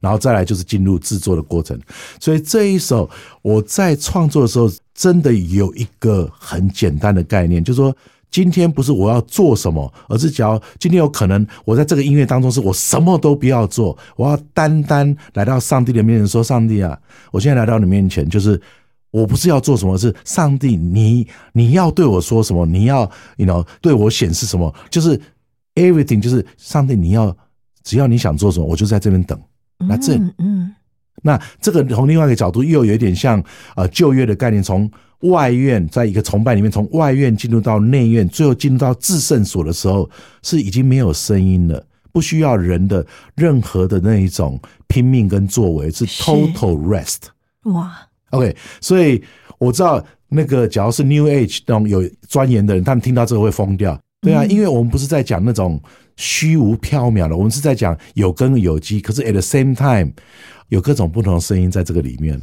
[0.01, 1.79] 然后再来就是进入制作的过程。
[2.19, 3.09] 所以这一首
[3.41, 7.95] 我在创作的时候，真的有一个很简单的概念，就是说。
[8.31, 16.97] 今天不是我要做什么，而是只要今天有可能，我在这个音乐当中是我什么都不要做，我要单单来到上帝的面前说：“上帝啊，
[17.31, 18.61] 我现在来到你面前，就是
[19.11, 22.65] 我不是要做什么，是上帝，你你要对我说什么？
[22.65, 24.73] 你要，you know，对我显示什么？
[24.89, 25.19] 就是
[25.75, 27.35] everything，就是上帝，你要
[27.83, 29.39] 只要你想做什么，我就在这边等。
[29.79, 30.75] 那这嗯嗯
[31.21, 33.43] 那这个从另外一个角度，又有一点像
[33.75, 34.89] 呃旧约的概念，从
[35.21, 40.09] 外院在一个崇拜里面，从外院进入到内院，最后进入到至圣所的时候，
[40.41, 43.05] 是已经没有声音了，不需要人的
[43.35, 47.17] 任何的那一种拼命跟作为，是是 total rest。
[47.63, 47.93] 哇
[48.29, 49.21] ，OK，所以
[49.57, 53.99] 我知道那个，假如是 New Age 那种有钻研的人，他们听到这个会疯掉。
[54.21, 55.81] 对啊，因为我们不是在讲那种
[56.17, 60.11] 虚无缥缈的，我们是在讲有根有基，可是 at the same time
[60.69, 62.41] 有各种不同的声音在这个里面。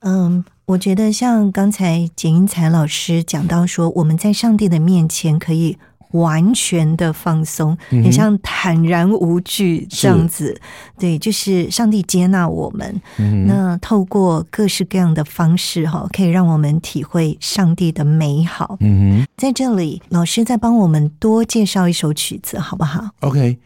[0.00, 5.76] 嗯，我觉得像刚才简英才老师讲到说，我们在上帝的面前可以
[6.12, 10.58] 完全的放松，很像坦然无惧这样子。
[10.98, 13.00] 对，就是上帝接纳我们。
[13.46, 18.76] 那透过各式各样的方式哈，可以让我们体会上帝的美好。
[18.80, 19.26] 嗯哼。
[19.36, 23.58] 在这里，老师再帮我们多介绍一首曲子，好不好？OK，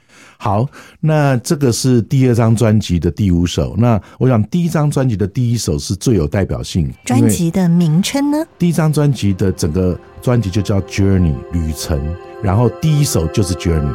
[0.43, 0.67] 好，
[1.01, 3.75] 那这个是第二张专辑的第五首。
[3.77, 8.39] 那我想第一张专辑的第一首是最有代表性，专辑的名称呢？
[8.59, 12.01] 第一张专辑的整个专辑就叫 Journey 旅程，
[12.43, 13.95] 然后第一首就是 Journey。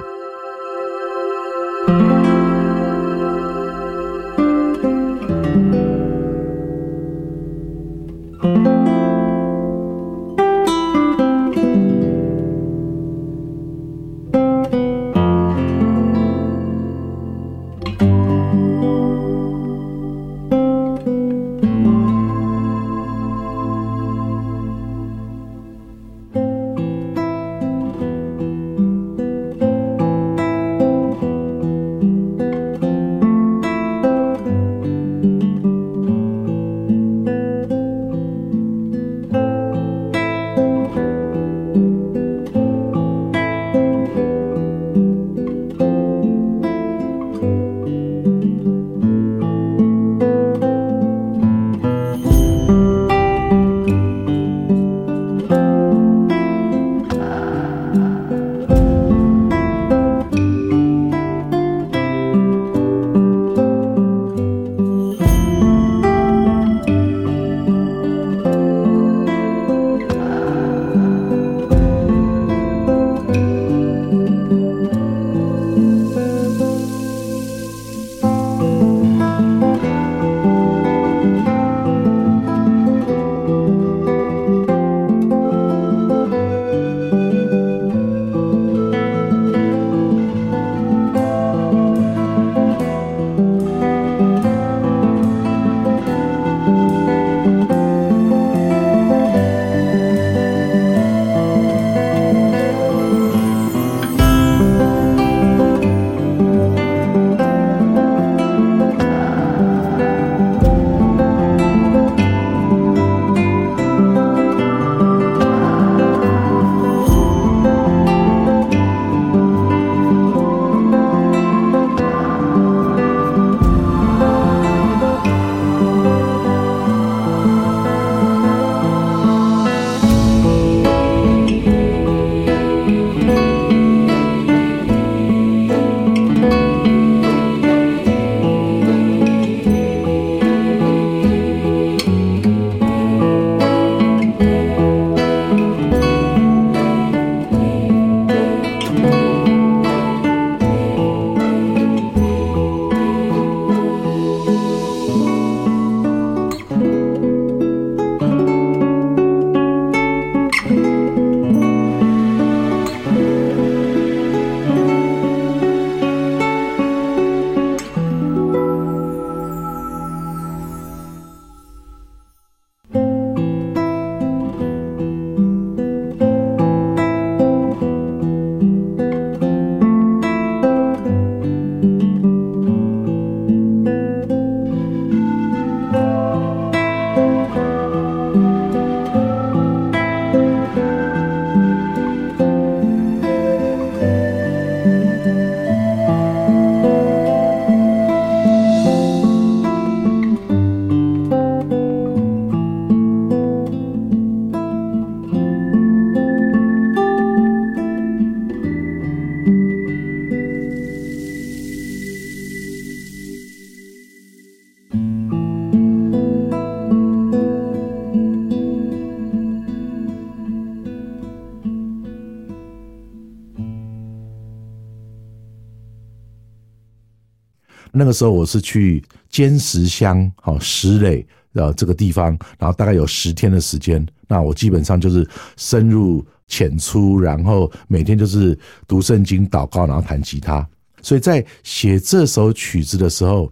[227.95, 234.05] 那个时候我是去坚石乡，好石垒呃这个地方，然后大概有十天的时间。
[234.27, 240.67] 那我基本上就是深入浅出，然后每天就是读圣经、祷告，然后弹吉他。
[241.01, 243.51] 所以在写这首曲子的时候，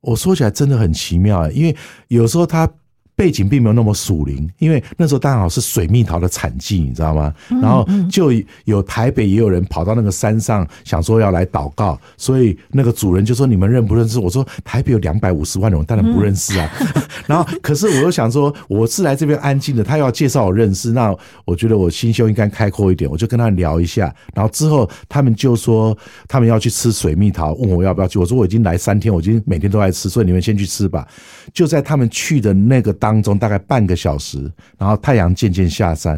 [0.00, 1.76] 我说起来真的很奇妙，因为
[2.08, 2.68] 有时候它。
[3.16, 7.32] 背景并没有那么属灵，因为那时候刚好是水蜜桃的产季，你知道吗？
[7.62, 8.32] 然后就
[8.64, 16.68] 有台北也有人跑到那个山上，想说要来祷告，所以那个主人就说：“你们认不认识？”我说：“台北有两百五十万人，我当然不认识啊。”
[17.28, 24.12] 然后，可是我又想说，我是来这边安静的，他要介绍我认识，那我觉得我心胸应该开阔一点，我就跟他聊一下。
[24.34, 25.96] 然后之后他们就说
[26.26, 28.18] 他们要去吃水蜜桃，问我要不要去。
[28.18, 31.06] 我说我已经来三天，我已经每天都在吃，所以你们先去吃吧。
[31.52, 32.92] 就在他们去的那个。
[33.04, 36.16] 当中大概半个小时，然后太阳渐渐下山，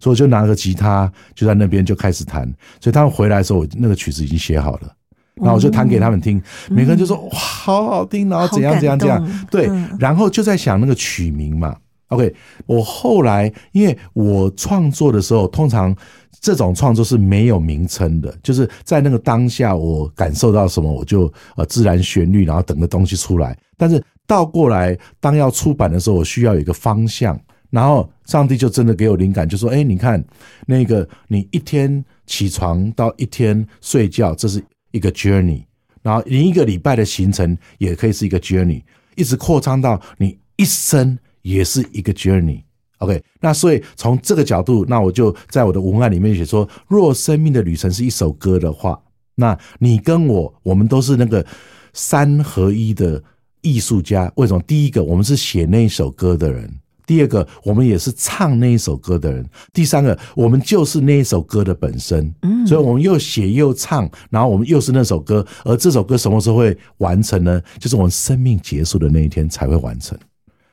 [0.00, 2.50] 所以我就拿个吉他就在那边就开始弹。
[2.80, 4.90] 所以他们回来的时候，我那个曲子已经写好了，
[5.34, 9.46] 然后我就弹给他们听，每个人就说哇，好好听，然后怎样怎样怎样。
[9.50, 9.68] 对，
[9.98, 11.76] 然后就在想那个曲名嘛。
[12.08, 15.94] OK，我后来因为我创作的时候，通常
[16.40, 24.02] 这种创作是没有名称的，就是在那个当下我感受到什么，我就呃自然旋律，然后等个东西出来，但是。
[24.26, 30.24] 倒过来，当要出版的时候，我需要有一个方向，然后上帝就真的给我灵感，就说：“哎，你看
[30.66, 35.64] 那个，你一天起床到一天睡觉，这是一个 journey，
[36.02, 38.82] 然后你一个礼拜的行程也可以是一个 journey，
[39.14, 42.62] 一直扩张到你一生也是一个 journey。
[42.98, 48.98] OK，那所以从这个角度，那我就在我的文案里面写说：若生命的旅程是一首歌的话，
[49.34, 51.44] 那你跟我，我们都是那个
[51.92, 53.22] 三合一的。”
[53.64, 54.62] 艺术家为什么？
[54.66, 56.68] 第一个，我们是写那一首歌的人；
[57.06, 59.42] 第二个，我们也是唱那一首歌的人；
[59.72, 62.32] 第三个，我们就是那一首歌的本身。
[62.42, 65.44] 嗯，所以我们又写又唱，然后我们又是那首歌。
[65.64, 67.60] 而这首歌什么时候会完成呢？
[67.80, 70.16] 就是我们生命结束的那一天才会完成。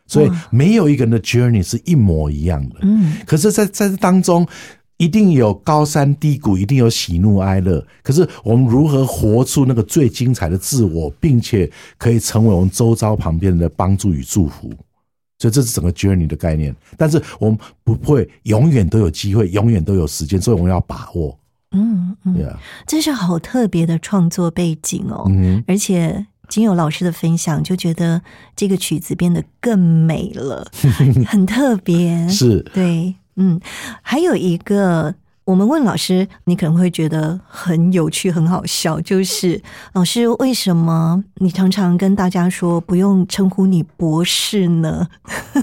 [0.06, 2.76] 所以没有一个人的 journey 是一模一样的。
[2.82, 4.46] 嗯，可是，在在这当中。
[5.02, 7.84] 一定有高山低谷，一定有喜怒哀乐。
[8.04, 14.72] 可是我们如何活出那个最精彩的自我，并且可以成为我们周遭旁边人的帮助与祝福？
[15.40, 16.76] 所以这是整个 journey 的概念。
[16.98, 21.36] 但是我们不会永远都有机会，永远都有时间，所以我们要把握。
[21.72, 22.36] 嗯嗯，
[22.86, 25.26] 这是好特别的创作背景哦。
[25.30, 28.22] 嗯，而且仅有老师的分享，就觉得
[28.56, 30.70] 这个曲子变得更美了，
[31.26, 32.30] 很特别。
[32.30, 33.16] 是，对。
[33.36, 33.60] 嗯，
[34.02, 35.14] 还有一个，
[35.46, 39.62] 我们问老师，你可能会觉得很有趣、很好笑，就是
[39.94, 45.08] 老师为什么你常常跟大家说不用称呼你博士呢？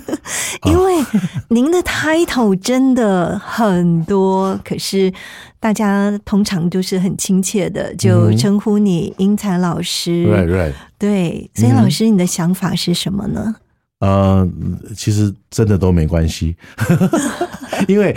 [0.64, 0.96] 因为
[1.48, 5.12] 您的 title 真的很多，可是
[5.60, 10.24] 大家通常都是很亲切的，就称呼你英才老师。
[10.26, 13.54] 对对对，所以老师，你的想法是什么呢？
[14.00, 14.48] 呃，
[14.96, 16.56] 其实真的都没关系，
[17.88, 18.14] 因为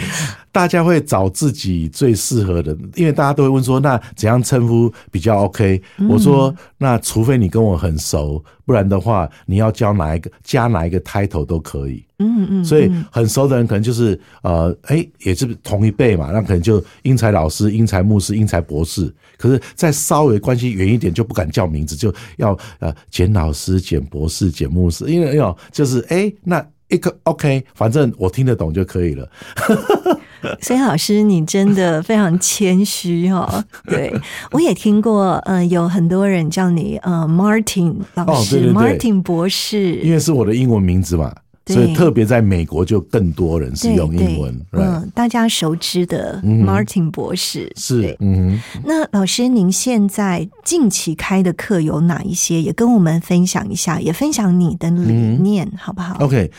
[0.52, 2.76] 大家会找自己最适合的。
[2.96, 5.82] 因为大家都会问说，那怎样称呼比较 OK？
[6.10, 12.04] 我说，那除非你跟我很熟，不然的话，你要教哪一个加哪一个 title 都可以。
[12.20, 19.12] 嗯嗯，所以很熟的人可能就是呃，哎，也是同一辈嘛，那可能就英才老师、英才牧师、英才博士。
[19.38, 29.28] 可是再稍微关系远一点，就不敢叫名字，就要呃简老师、简博士、简牧师，因为有就是哎，那一个 OK，反正我听得懂就可以了。
[30.62, 33.64] 所以老师，你真的非常谦虚哦。
[33.88, 34.14] 对
[34.52, 41.34] 我也听过，呃，有很多人叫你呃 Martin 老师，Martin 博士，因为是我的英文名字嘛。
[41.72, 44.66] 所以特别在美国，就更多人是用英文。
[44.72, 48.16] 嗯，大家熟知的 Martin 博士是。
[48.20, 52.62] 嗯，那老师，您现在近期开的课有哪一些？
[52.62, 56.52] 也跟我们分享一下，也分享你的理念，好不好？OK，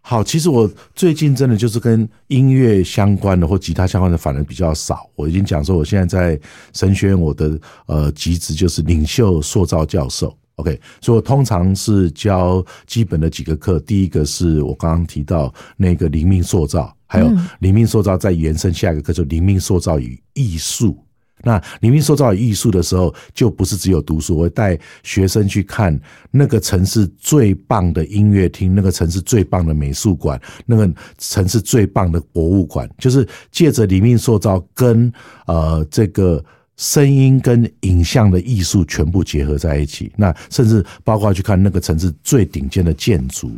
[0.00, 0.22] 好。
[0.22, 5.08] 其实我最近真的就是跟音乐相关的或吉他相关的，反而比较少。
[5.14, 6.40] 我已经讲说，我现在在
[6.72, 10.36] 神学院，我的呃职职就是领袖塑造教授。
[10.58, 13.78] OK，所以我通常是教基本的几个课。
[13.80, 17.30] 第一个是我刚刚提到那个灵命塑造，还有
[17.60, 20.98] 灵命塑造再延伸下一个课就灵命塑造与艺术。
[21.44, 25.96] 那灵命塑造与艺术的时候，就不是只有读书，我会带学生去看
[26.32, 35.12] 那个城市最棒的音乐厅，那个城市最棒的美术馆，那个城市最棒的博物馆，就是借着灵命塑造跟
[35.46, 36.44] 呃这个。
[36.78, 43.50] 声音跟影像的艺术全部结合在一起，那甚至包括去看那个城市最顶尖的建筑，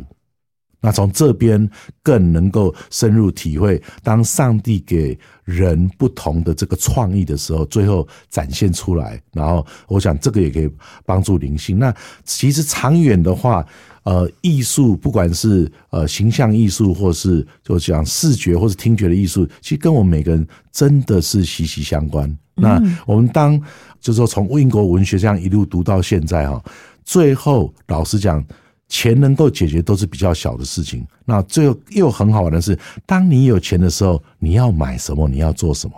[0.81, 1.69] 那从这边
[2.01, 9.21] 更能够深入体会，当上帝给人不同的这个创意的时候，最后展现出来。
[9.31, 10.67] 然后，我想这个也可以
[11.05, 11.77] 帮助灵性。
[11.77, 11.93] 那
[12.23, 13.63] 其实长远的话，
[14.01, 22.35] 呃，艺术不管是呃形象艺术，或是就讲视觉或是听觉的艺术，其实跟我们每个人真的是息息相关。
[22.61, 23.59] 那我们当
[23.99, 26.63] 就是说从英国文学这样一路读到现在哈，
[27.03, 28.41] 最后老实讲。
[28.93, 31.07] 钱能够解决都是比较小的事情。
[31.23, 35.29] 那最后又很好玩的是，当你有钱的时候，你要买什么？
[35.29, 35.95] 你要做什么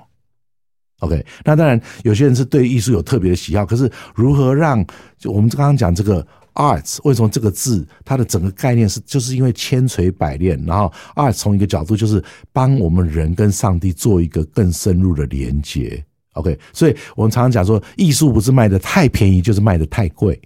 [0.99, 1.25] ？OK。
[1.43, 3.65] 那当然，有些人是对艺术有特别的喜好。
[3.65, 4.85] 可是，如何让
[5.17, 10.63] 就我们刚刚讲这个 arts，为什么这个字它的整个概念是，就是因为千锤百炼。
[10.63, 16.05] 然后，arts 从一个角度就是帮我们人跟上帝做一个更深入的连接。
[16.33, 16.57] OK。
[16.71, 20.39] 所以我们常常讲说，艺术不是卖的太便宜，就是卖的太贵。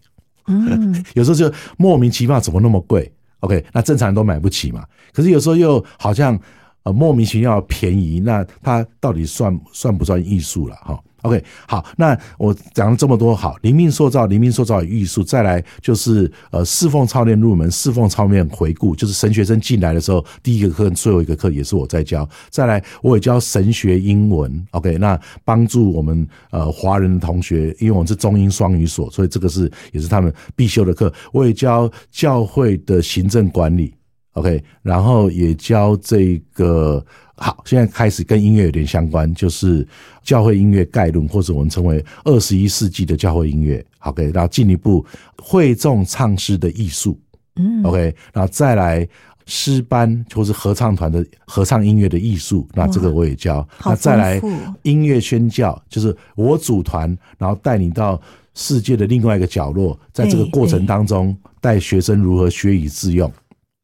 [0.47, 3.11] 嗯， 有时候就莫名其妙，怎么那么贵
[3.41, 4.85] ？OK，那正常人都买不起嘛。
[5.13, 6.39] 可是有时候又好像
[6.83, 10.75] 呃莫名其妙便宜，那它到底算算不算艺术了？
[10.77, 10.99] 哈。
[11.27, 22.27] OK，好，那我讲了这么多，好，灵命塑造，灵命塑造艺术，再来就是呃侍奉操练入门，侍奉操练回顾，就是神学生进来的时候，第一个课，最后一个课也是我在教。
[22.49, 31.13] 再来，我也教神学英文，OK，那帮助我们呃华人的同学，因为我们是中英双语所，所以这个是也是他们必修的课。
[31.33, 33.93] 我也教教会的行政管理
[34.37, 37.05] ，OK，然后也教这个。
[37.39, 39.87] 好，现在开始跟音乐有点相关，就是
[40.23, 43.85] 教会音乐概论，或者我们称为二十一世纪的教会音乐。
[43.99, 45.05] OK，然后进一步
[45.37, 47.15] 会众唱诗的艺术，
[47.55, 49.07] 嗯，OK，然后再来
[49.45, 53.63] 诗班或是合唱团的合唱音乐的艺术，那这个我也教。
[53.85, 54.41] 那再来
[54.81, 58.19] 音乐宣教，就是我组团，然后带你到
[58.55, 63.31] 世界的另外一个角落，在这个过程当中带学生如何学以致用。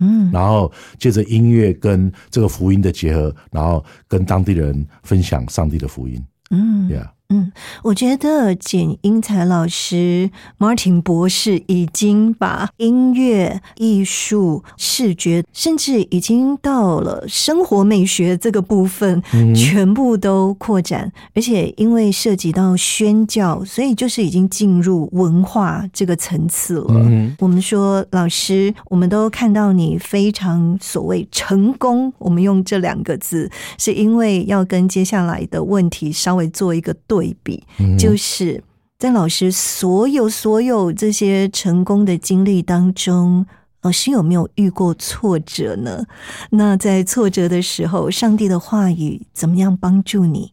[0.04, 6.22] 嗯，然后借着音乐跟这个福音的结合，然后跟当地人分享上帝的福音。
[6.52, 7.08] 嗯，Yeah。
[7.34, 10.30] 嗯，我觉得简英才老师
[10.60, 19.20] Martin 博士已经把音乐、艺术、视觉，甚至已经到了生活美学这个部分，
[19.56, 21.12] 全部都扩展。
[21.34, 26.94] 而且因为涉及到宣教，所以就是已经进入文化这个层次了。
[27.40, 37.23] 我们说老师，我们都看到你非常所谓成功，我们用这两个字，是因为要跟接下来的问题稍微做一个对。
[37.24, 37.64] 对比，
[37.98, 38.62] 就是
[39.00, 43.46] 在老师所有所有这些成功的经历当中，
[43.82, 46.06] 老师有没有遇过挫折呢？
[46.50, 50.52] 那在挫折的时候，上帝的话语怎么样帮助你？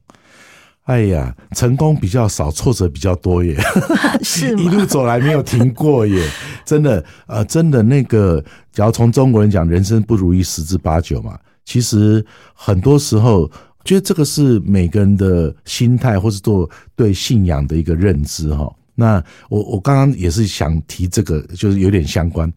[0.84, 3.58] 哎呀，成功比较少，挫折比较多耶，
[4.22, 6.24] 是一路走来没有停过耶，
[6.64, 8.40] 真的，呃，真的那个，
[8.72, 13.50] 只要从中国人讲，人生不如意十之八九嘛，其实很多时候。
[13.84, 18.72] 觉得这个是每个人的心态，或是做对信仰的一个认知哈。
[18.94, 22.52] 那我我刚刚也是想提这个，就是有点相关。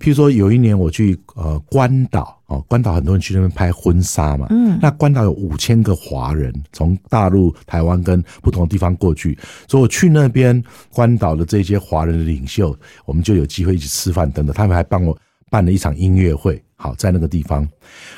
[0.00, 4.48] 譬如说，有一年我去呃关岛哦，关岛很多人去那边拍婚纱嘛。
[4.50, 4.76] 嗯。
[4.82, 10.62] 那关岛有五千个华人，从大陆、台湾跟不同的地方过去，所以我去那边
[10.92, 14.54] 关岛的这些华人的领袖，我们就有机会一起吃饭等等。
[14.54, 15.16] 他们还帮我
[15.54, 16.60] 办了一场音乐会。
[16.76, 17.66] 好，在那个地方，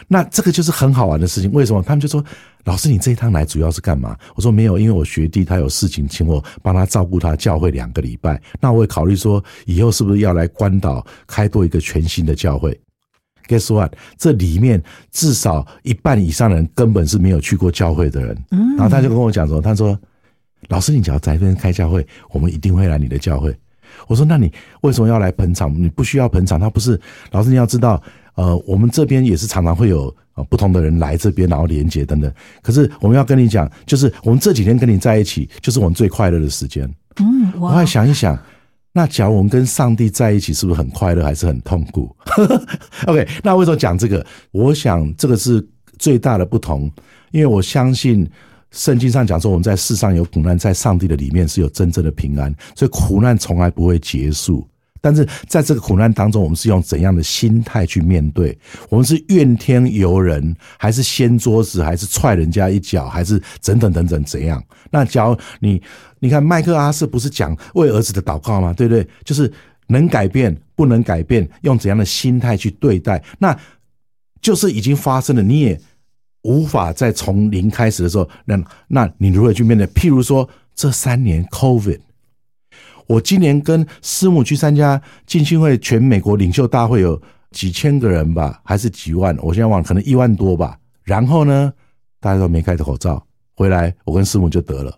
[0.09, 1.53] 那这个就是很好玩的事情。
[1.53, 1.83] 为什么？
[1.83, 2.25] 他们就说
[2.65, 8.41] ：“老师，你这一趟来主要是干嘛？”我说：“没有，因为我学弟他有事情，请我帮他照顾他教会两个礼拜。
[8.59, 12.81] 那我也考虑说，以后是不是要来关岛开多一个全新的教会
[13.47, 13.93] ？Guess what？
[14.17, 14.83] 这里面
[15.13, 18.37] 至少一半以上的人根本是没有去过教会的人。
[18.51, 19.97] 然后他就跟我讲说：“他说，
[20.69, 23.55] 老师，你只要在这边开教会，我们一定会来你的教会。”
[24.07, 24.53] 我说：“那你
[24.83, 25.73] 为什么要来捧场？
[25.75, 27.01] 你不需要捧场，他不是
[27.31, 28.03] 老师，你要知道。”
[28.37, 32.31] 呃，我们这边也是常常会有呃不同的人来这边，然后连接等等。
[32.61, 36.87] 可是我们要跟你讲，就是我们这几天跟你在一起，就是我们最快乐的时间。
[37.19, 38.39] 嗯，我还想一想，
[38.93, 42.15] 那假如我们跟上帝在一起，是不是很快乐，还是很痛苦？
[43.09, 44.27] OK，那为什么讲这个？
[44.51, 45.67] 我想这个是
[45.99, 46.93] 最大的不同，
[47.31, 48.31] 因为我相信
[48.71, 54.69] 圣经上讲说，我们在世上有苦难，在上帝的里面是有真正的平安，所以苦难从来不会结束。
[55.01, 58.59] 但是在这个苦难当中，我们是用怎样的心态去面对？
[58.89, 64.61] 我们是怨天尤人，还是掀桌子，还是踹人家一脚，还是等等等等怎样？
[64.91, 65.81] 那假如你
[66.19, 68.73] 你看麦克阿瑟不是讲为儿子的祷告吗？
[68.73, 69.07] 对不对？
[69.23, 69.53] 就是
[69.87, 73.23] 能改变，不能改变，用怎样的心态去对待？
[73.39, 73.57] 那
[74.41, 75.81] 就是已经发生了，你也
[76.47, 79.87] 无法再从零开始的时候，那那你如何去面对？
[79.89, 82.01] 譬如说这三年 COVID。
[83.09, 87.21] 我今年跟师母去参加浸信会全美国领袖大会，有
[87.53, 89.37] 几千个人吧，还是几万？
[89.41, 90.77] 我现在忘了，可能一万多吧。
[91.05, 91.73] 然后呢，
[92.21, 93.25] 大家都没戴着口罩，
[93.55, 94.93] 回来我跟师母就得了。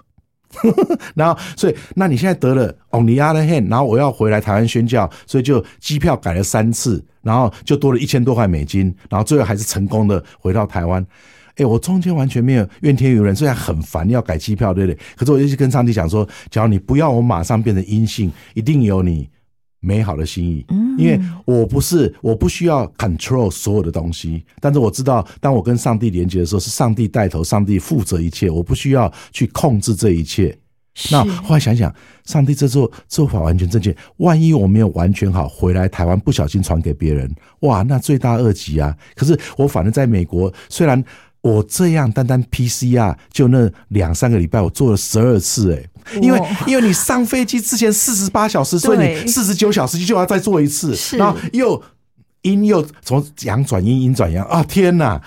[1.14, 11.06] 然后，所以那你现在得了 on the other hand，然后我要回来台湾宣教，所以就机票改了三次，然后就多了一千多块美金，然后最后还是成功的回到台湾。
[11.58, 14.98] 哎，我中间完全没有怨天尤人，虽然很烦要改机票，对不对？
[15.16, 19.28] 可是我一直跟上帝讲说，只要你不要我马上变成阴性，一定有你
[19.80, 20.64] 美好的心意。
[20.68, 30.56] 嗯，因为我不是我不需要 control 所有的东西，但是我知道，当我跟上帝连接的时候，是上帝带头，上帝负责一切，我不需要去控制这一切。
[31.10, 31.92] 那后来想想，
[32.24, 33.92] 上帝这做做法完全正确。
[34.18, 37.28] 万一我没有完全好，回来台湾不小心传给别人，
[37.60, 38.96] 哇，那罪大恶极啊！
[39.16, 41.04] 可是我反正在美国，虽然。
[41.48, 45.82] 我这样单单 PCR 就那两三个礼拜，我做了十二次哎，
[46.20, 51.82] 因为因为你上飞机之前四十八小时，所以你四十九小时就要再做一次，然后又
[52.42, 54.62] 阴又从阳转阴，阴转阳啊！
[54.62, 55.20] 天哪！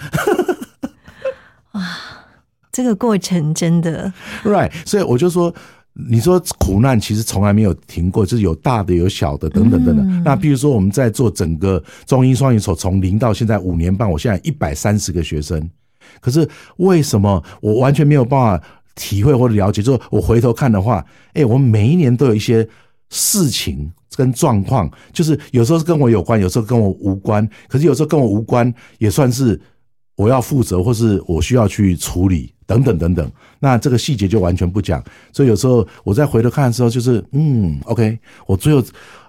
[1.71, 2.27] 啊，
[2.71, 4.11] 这个过程真的
[4.43, 5.53] right，所以我就说，
[5.93, 10.23] 你说苦难其实从来没有停过，就是有大的有小的等等等等。
[10.23, 15.69] 那比如说我们在做整个中英双语所从零到现在五年半，我现在一百三十个学生。
[16.19, 16.47] 可是
[16.77, 18.63] 为什么我完全没有办法
[18.95, 19.81] 体会或者了解？
[19.81, 22.67] 就是我回头看的话，哎，我们每一年都有一些
[23.09, 27.47] 事情跟状况，就是有时候是跟我有关，有时候跟我无关。
[27.67, 29.59] 可是有时候跟我无关，也算是
[30.15, 33.31] 我要负责，或是我需要去处理等等等等。
[33.59, 35.03] 那这个细节就完全不讲。
[35.31, 38.83] 所以有时候我在回头看的时候，就是嗯，OK，我最后。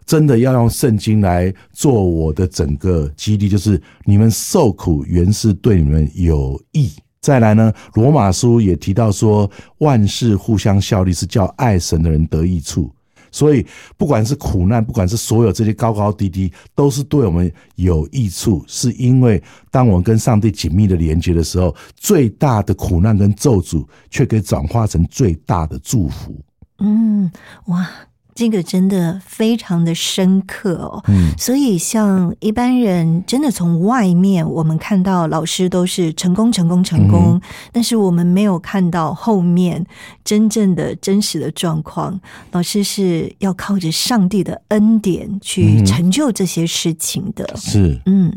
[0.05, 6.91] 真的要用圣经来做我的整个激励，就是你们受苦原是对你们有益。
[7.21, 9.49] 再来呢，罗马书也提到说，
[9.79, 12.91] 万事互相效力，是叫爱神的人得益处。
[13.31, 13.65] 所以，
[13.97, 18.63] 不管是苦难，不管是所有这些高高低低，都是对我们有益处。
[18.67, 26.39] 是因为当我们跟上帝紧密的连接的时候，最大的苦难跟咒诅，却可以转化成最大的祝福。
[26.81, 27.31] 嗯，
[27.67, 27.89] 哇。
[28.35, 37.41] 这个真的非常的深刻哦，嗯，所以像一般人真的从外面我们看到老师都是成功成功成功，
[37.73, 39.85] 但是我们没有看到后面
[40.25, 42.21] 真正的真实的状况。
[42.53, 48.01] 老师是要靠着上帝的恩典去成就这些事情的，是。
[48.07, 48.33] 嗯。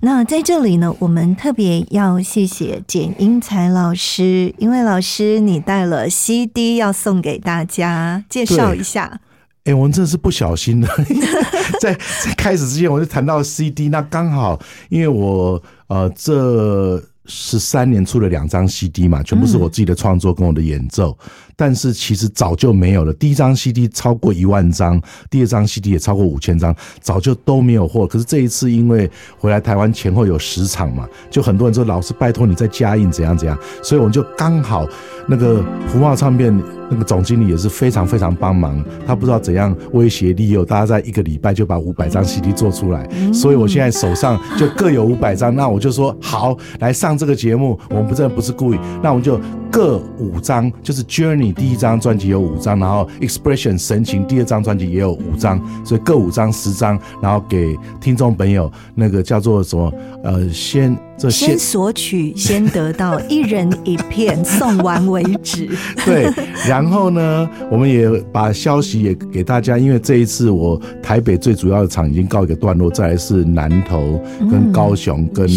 [0.00, 9.20] 那在这里呢，我们特别要谢谢简英才老师，因为老师你带了 CD 要送给大家，介绍一下。
[9.66, 10.88] 哎，我们真的是不小心的，
[11.80, 14.58] 在在开始之前我就谈到 CD，那刚好
[14.88, 21.16] 因为我呃这十三年出了两张 CD 嘛，全部是我自己的创作跟我的演奏。
[21.56, 23.12] 但是其实早就没有了。
[23.14, 25.00] 第一张 CD 超过一万张，
[25.30, 28.06] 第二张 CD 也超过五千张，早就都没有货。
[28.06, 34.86] 可是这一次因为回来台湾前后有十场嘛，就很多人说老师拜托你再加印怎样怎样，所以我们就刚好
[35.26, 36.54] 那个福茂唱片
[36.90, 45.54] 那个总经理也是非常非常帮忙，他不知道怎样威胁利诱大家在一个礼拜就把五百张 CD 做出来，所以我现在手上就各有五百张。
[45.54, 49.40] 那我就说好来上这个节目，我们不真的不是故意，那我们就
[49.76, 51.52] 各五张，就是 Journey。
[51.52, 59.92] 第一张专辑有五张，然后 Expression 神情第二张专辑也有五张，所以各五张十张，然后给听众朋友那个叫做什么
[60.24, 60.96] 呃先。
[61.30, 65.68] 先索取，先得到，一人一片，送完为止。
[66.04, 66.30] 对，
[66.68, 75.48] 然后呢，我们也把消息也给大家，因为这一次我台北最主要的场已经告一个段落，再来是南投、跟高雄、跟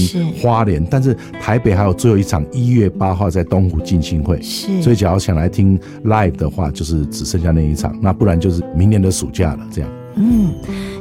[0.41, 4.41] 花莲，但是台北还有最后一场，一月八号在东湖进兴会。
[4.41, 9.59] 是，所以假如想来听 live 的话，就是只剩下那一场，那不然就是明年的暑假了。
[9.71, 9.89] 这样。
[10.15, 10.53] 嗯，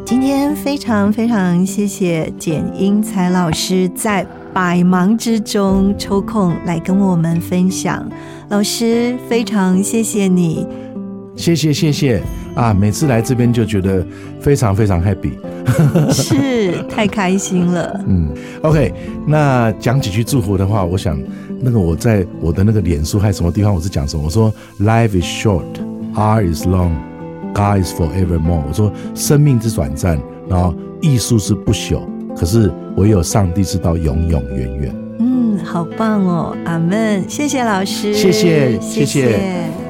[0.05, 4.27] 今天非常非常谢谢简英才老师在。
[4.53, 8.07] 百忙之中抽空来跟我们分享，
[8.49, 10.67] 老师非常谢谢你，
[11.37, 12.23] 谢谢谢谢
[12.55, 12.75] 啊！
[12.75, 14.05] 每次来这边就觉得
[14.41, 15.33] 非常非常 happy，
[16.11, 18.01] 是太开心了。
[18.07, 18.31] 嗯
[18.63, 18.93] ，OK，
[19.27, 21.19] 那讲几句祝福的话，我想
[21.61, 24.25] 那个我在我的那个脸书还是什么地方，我是讲什么？
[24.25, 26.93] 我说 Life is short，art is long,
[27.55, 28.63] God is forevermore。
[28.67, 30.19] 我说生命之短暂，
[30.49, 32.01] 然后艺术是不朽。
[32.39, 34.95] 可是唯有上帝知道永永远远。
[35.18, 37.28] 嗯，好棒哦，阿门！
[37.28, 39.26] 谢谢老师，谢谢，谢谢。
[39.26, 39.88] 非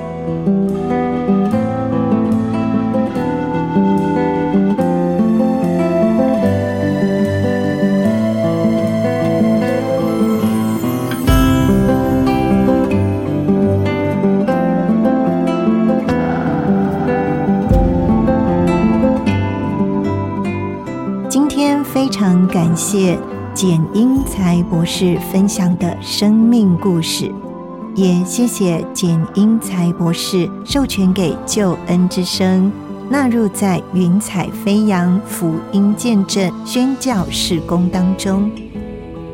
[22.29, 23.19] 常感谢
[23.55, 27.33] 简英才博士分享的生命故事，
[27.95, 32.71] 也谢谢简英才博士授权给救恩之声
[33.09, 38.51] 纳入在云彩飞扬福音见证宣教事工当中。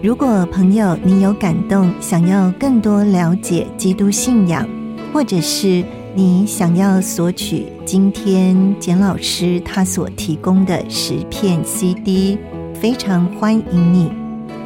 [0.00, 4.64] 如果朋友你有感动，想要更多了解基督信仰，
[5.12, 5.84] 或者是
[6.14, 12.38] 你想要索取今天简老师他所提供的十片 CD，
[12.84, 14.12] 非常欢迎你。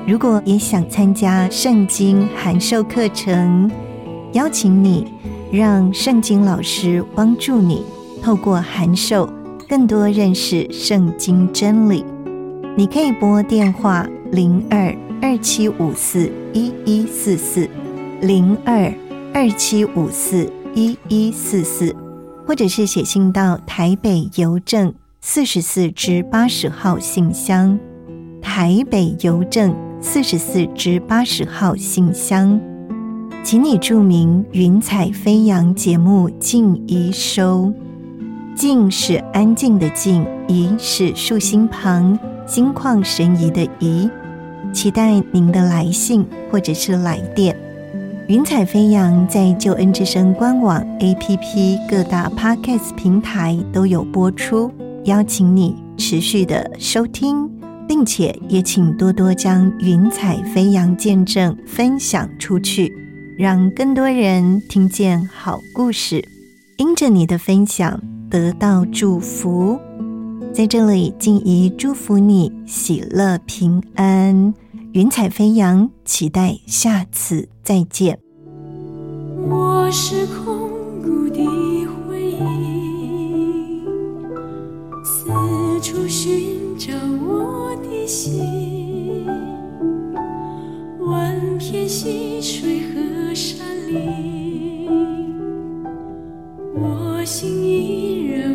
[0.04, 3.70] 如果也想参加圣经函授课程，
[4.32, 5.06] 邀请你
[5.52, 7.84] 让圣经老师帮助你，
[8.20, 9.32] 透过函授
[9.68, 12.04] 更多认识圣经真理。
[12.76, 14.92] 你可以拨电话零二。
[15.22, 17.70] 二七五四一一四四
[18.20, 18.92] 零二
[19.32, 21.94] 二七五四一一四四，
[22.44, 27.78] 或者是写信到台北邮政四十四支八十号信箱，
[28.40, 32.58] 台北邮政四十四至八十号信箱，
[33.44, 37.72] 请你注明“云彩飞扬”节目静怡收，
[38.54, 44.08] 静是安静的静，怡是竖心旁心旷神怡的怡。
[44.72, 47.56] 期待您的来信或者是来电。
[48.28, 54.70] 云彩飞扬在救恩之声官网、APP、各大 Podcast 平台都有播出，
[55.04, 57.50] 邀请你持续的收听，
[57.88, 62.92] 并且也请多多将云彩飞扬见证分享出去，
[63.38, 66.22] 让更多人听见好故事，
[66.76, 67.98] 因着你的分享
[68.30, 69.80] 得到祝福。
[70.52, 74.52] 在这里，静怡祝福你喜乐平安，
[74.92, 78.18] 云彩飞扬，期待下次再见。
[79.48, 80.68] 我是空
[81.02, 81.38] 谷的
[82.06, 83.82] 回忆，
[85.04, 85.30] 四
[85.80, 86.92] 处寻找
[87.26, 87.27] 我
[88.08, 89.26] 心，
[90.98, 94.88] 万片溪水和山林，
[96.74, 98.54] 我心依然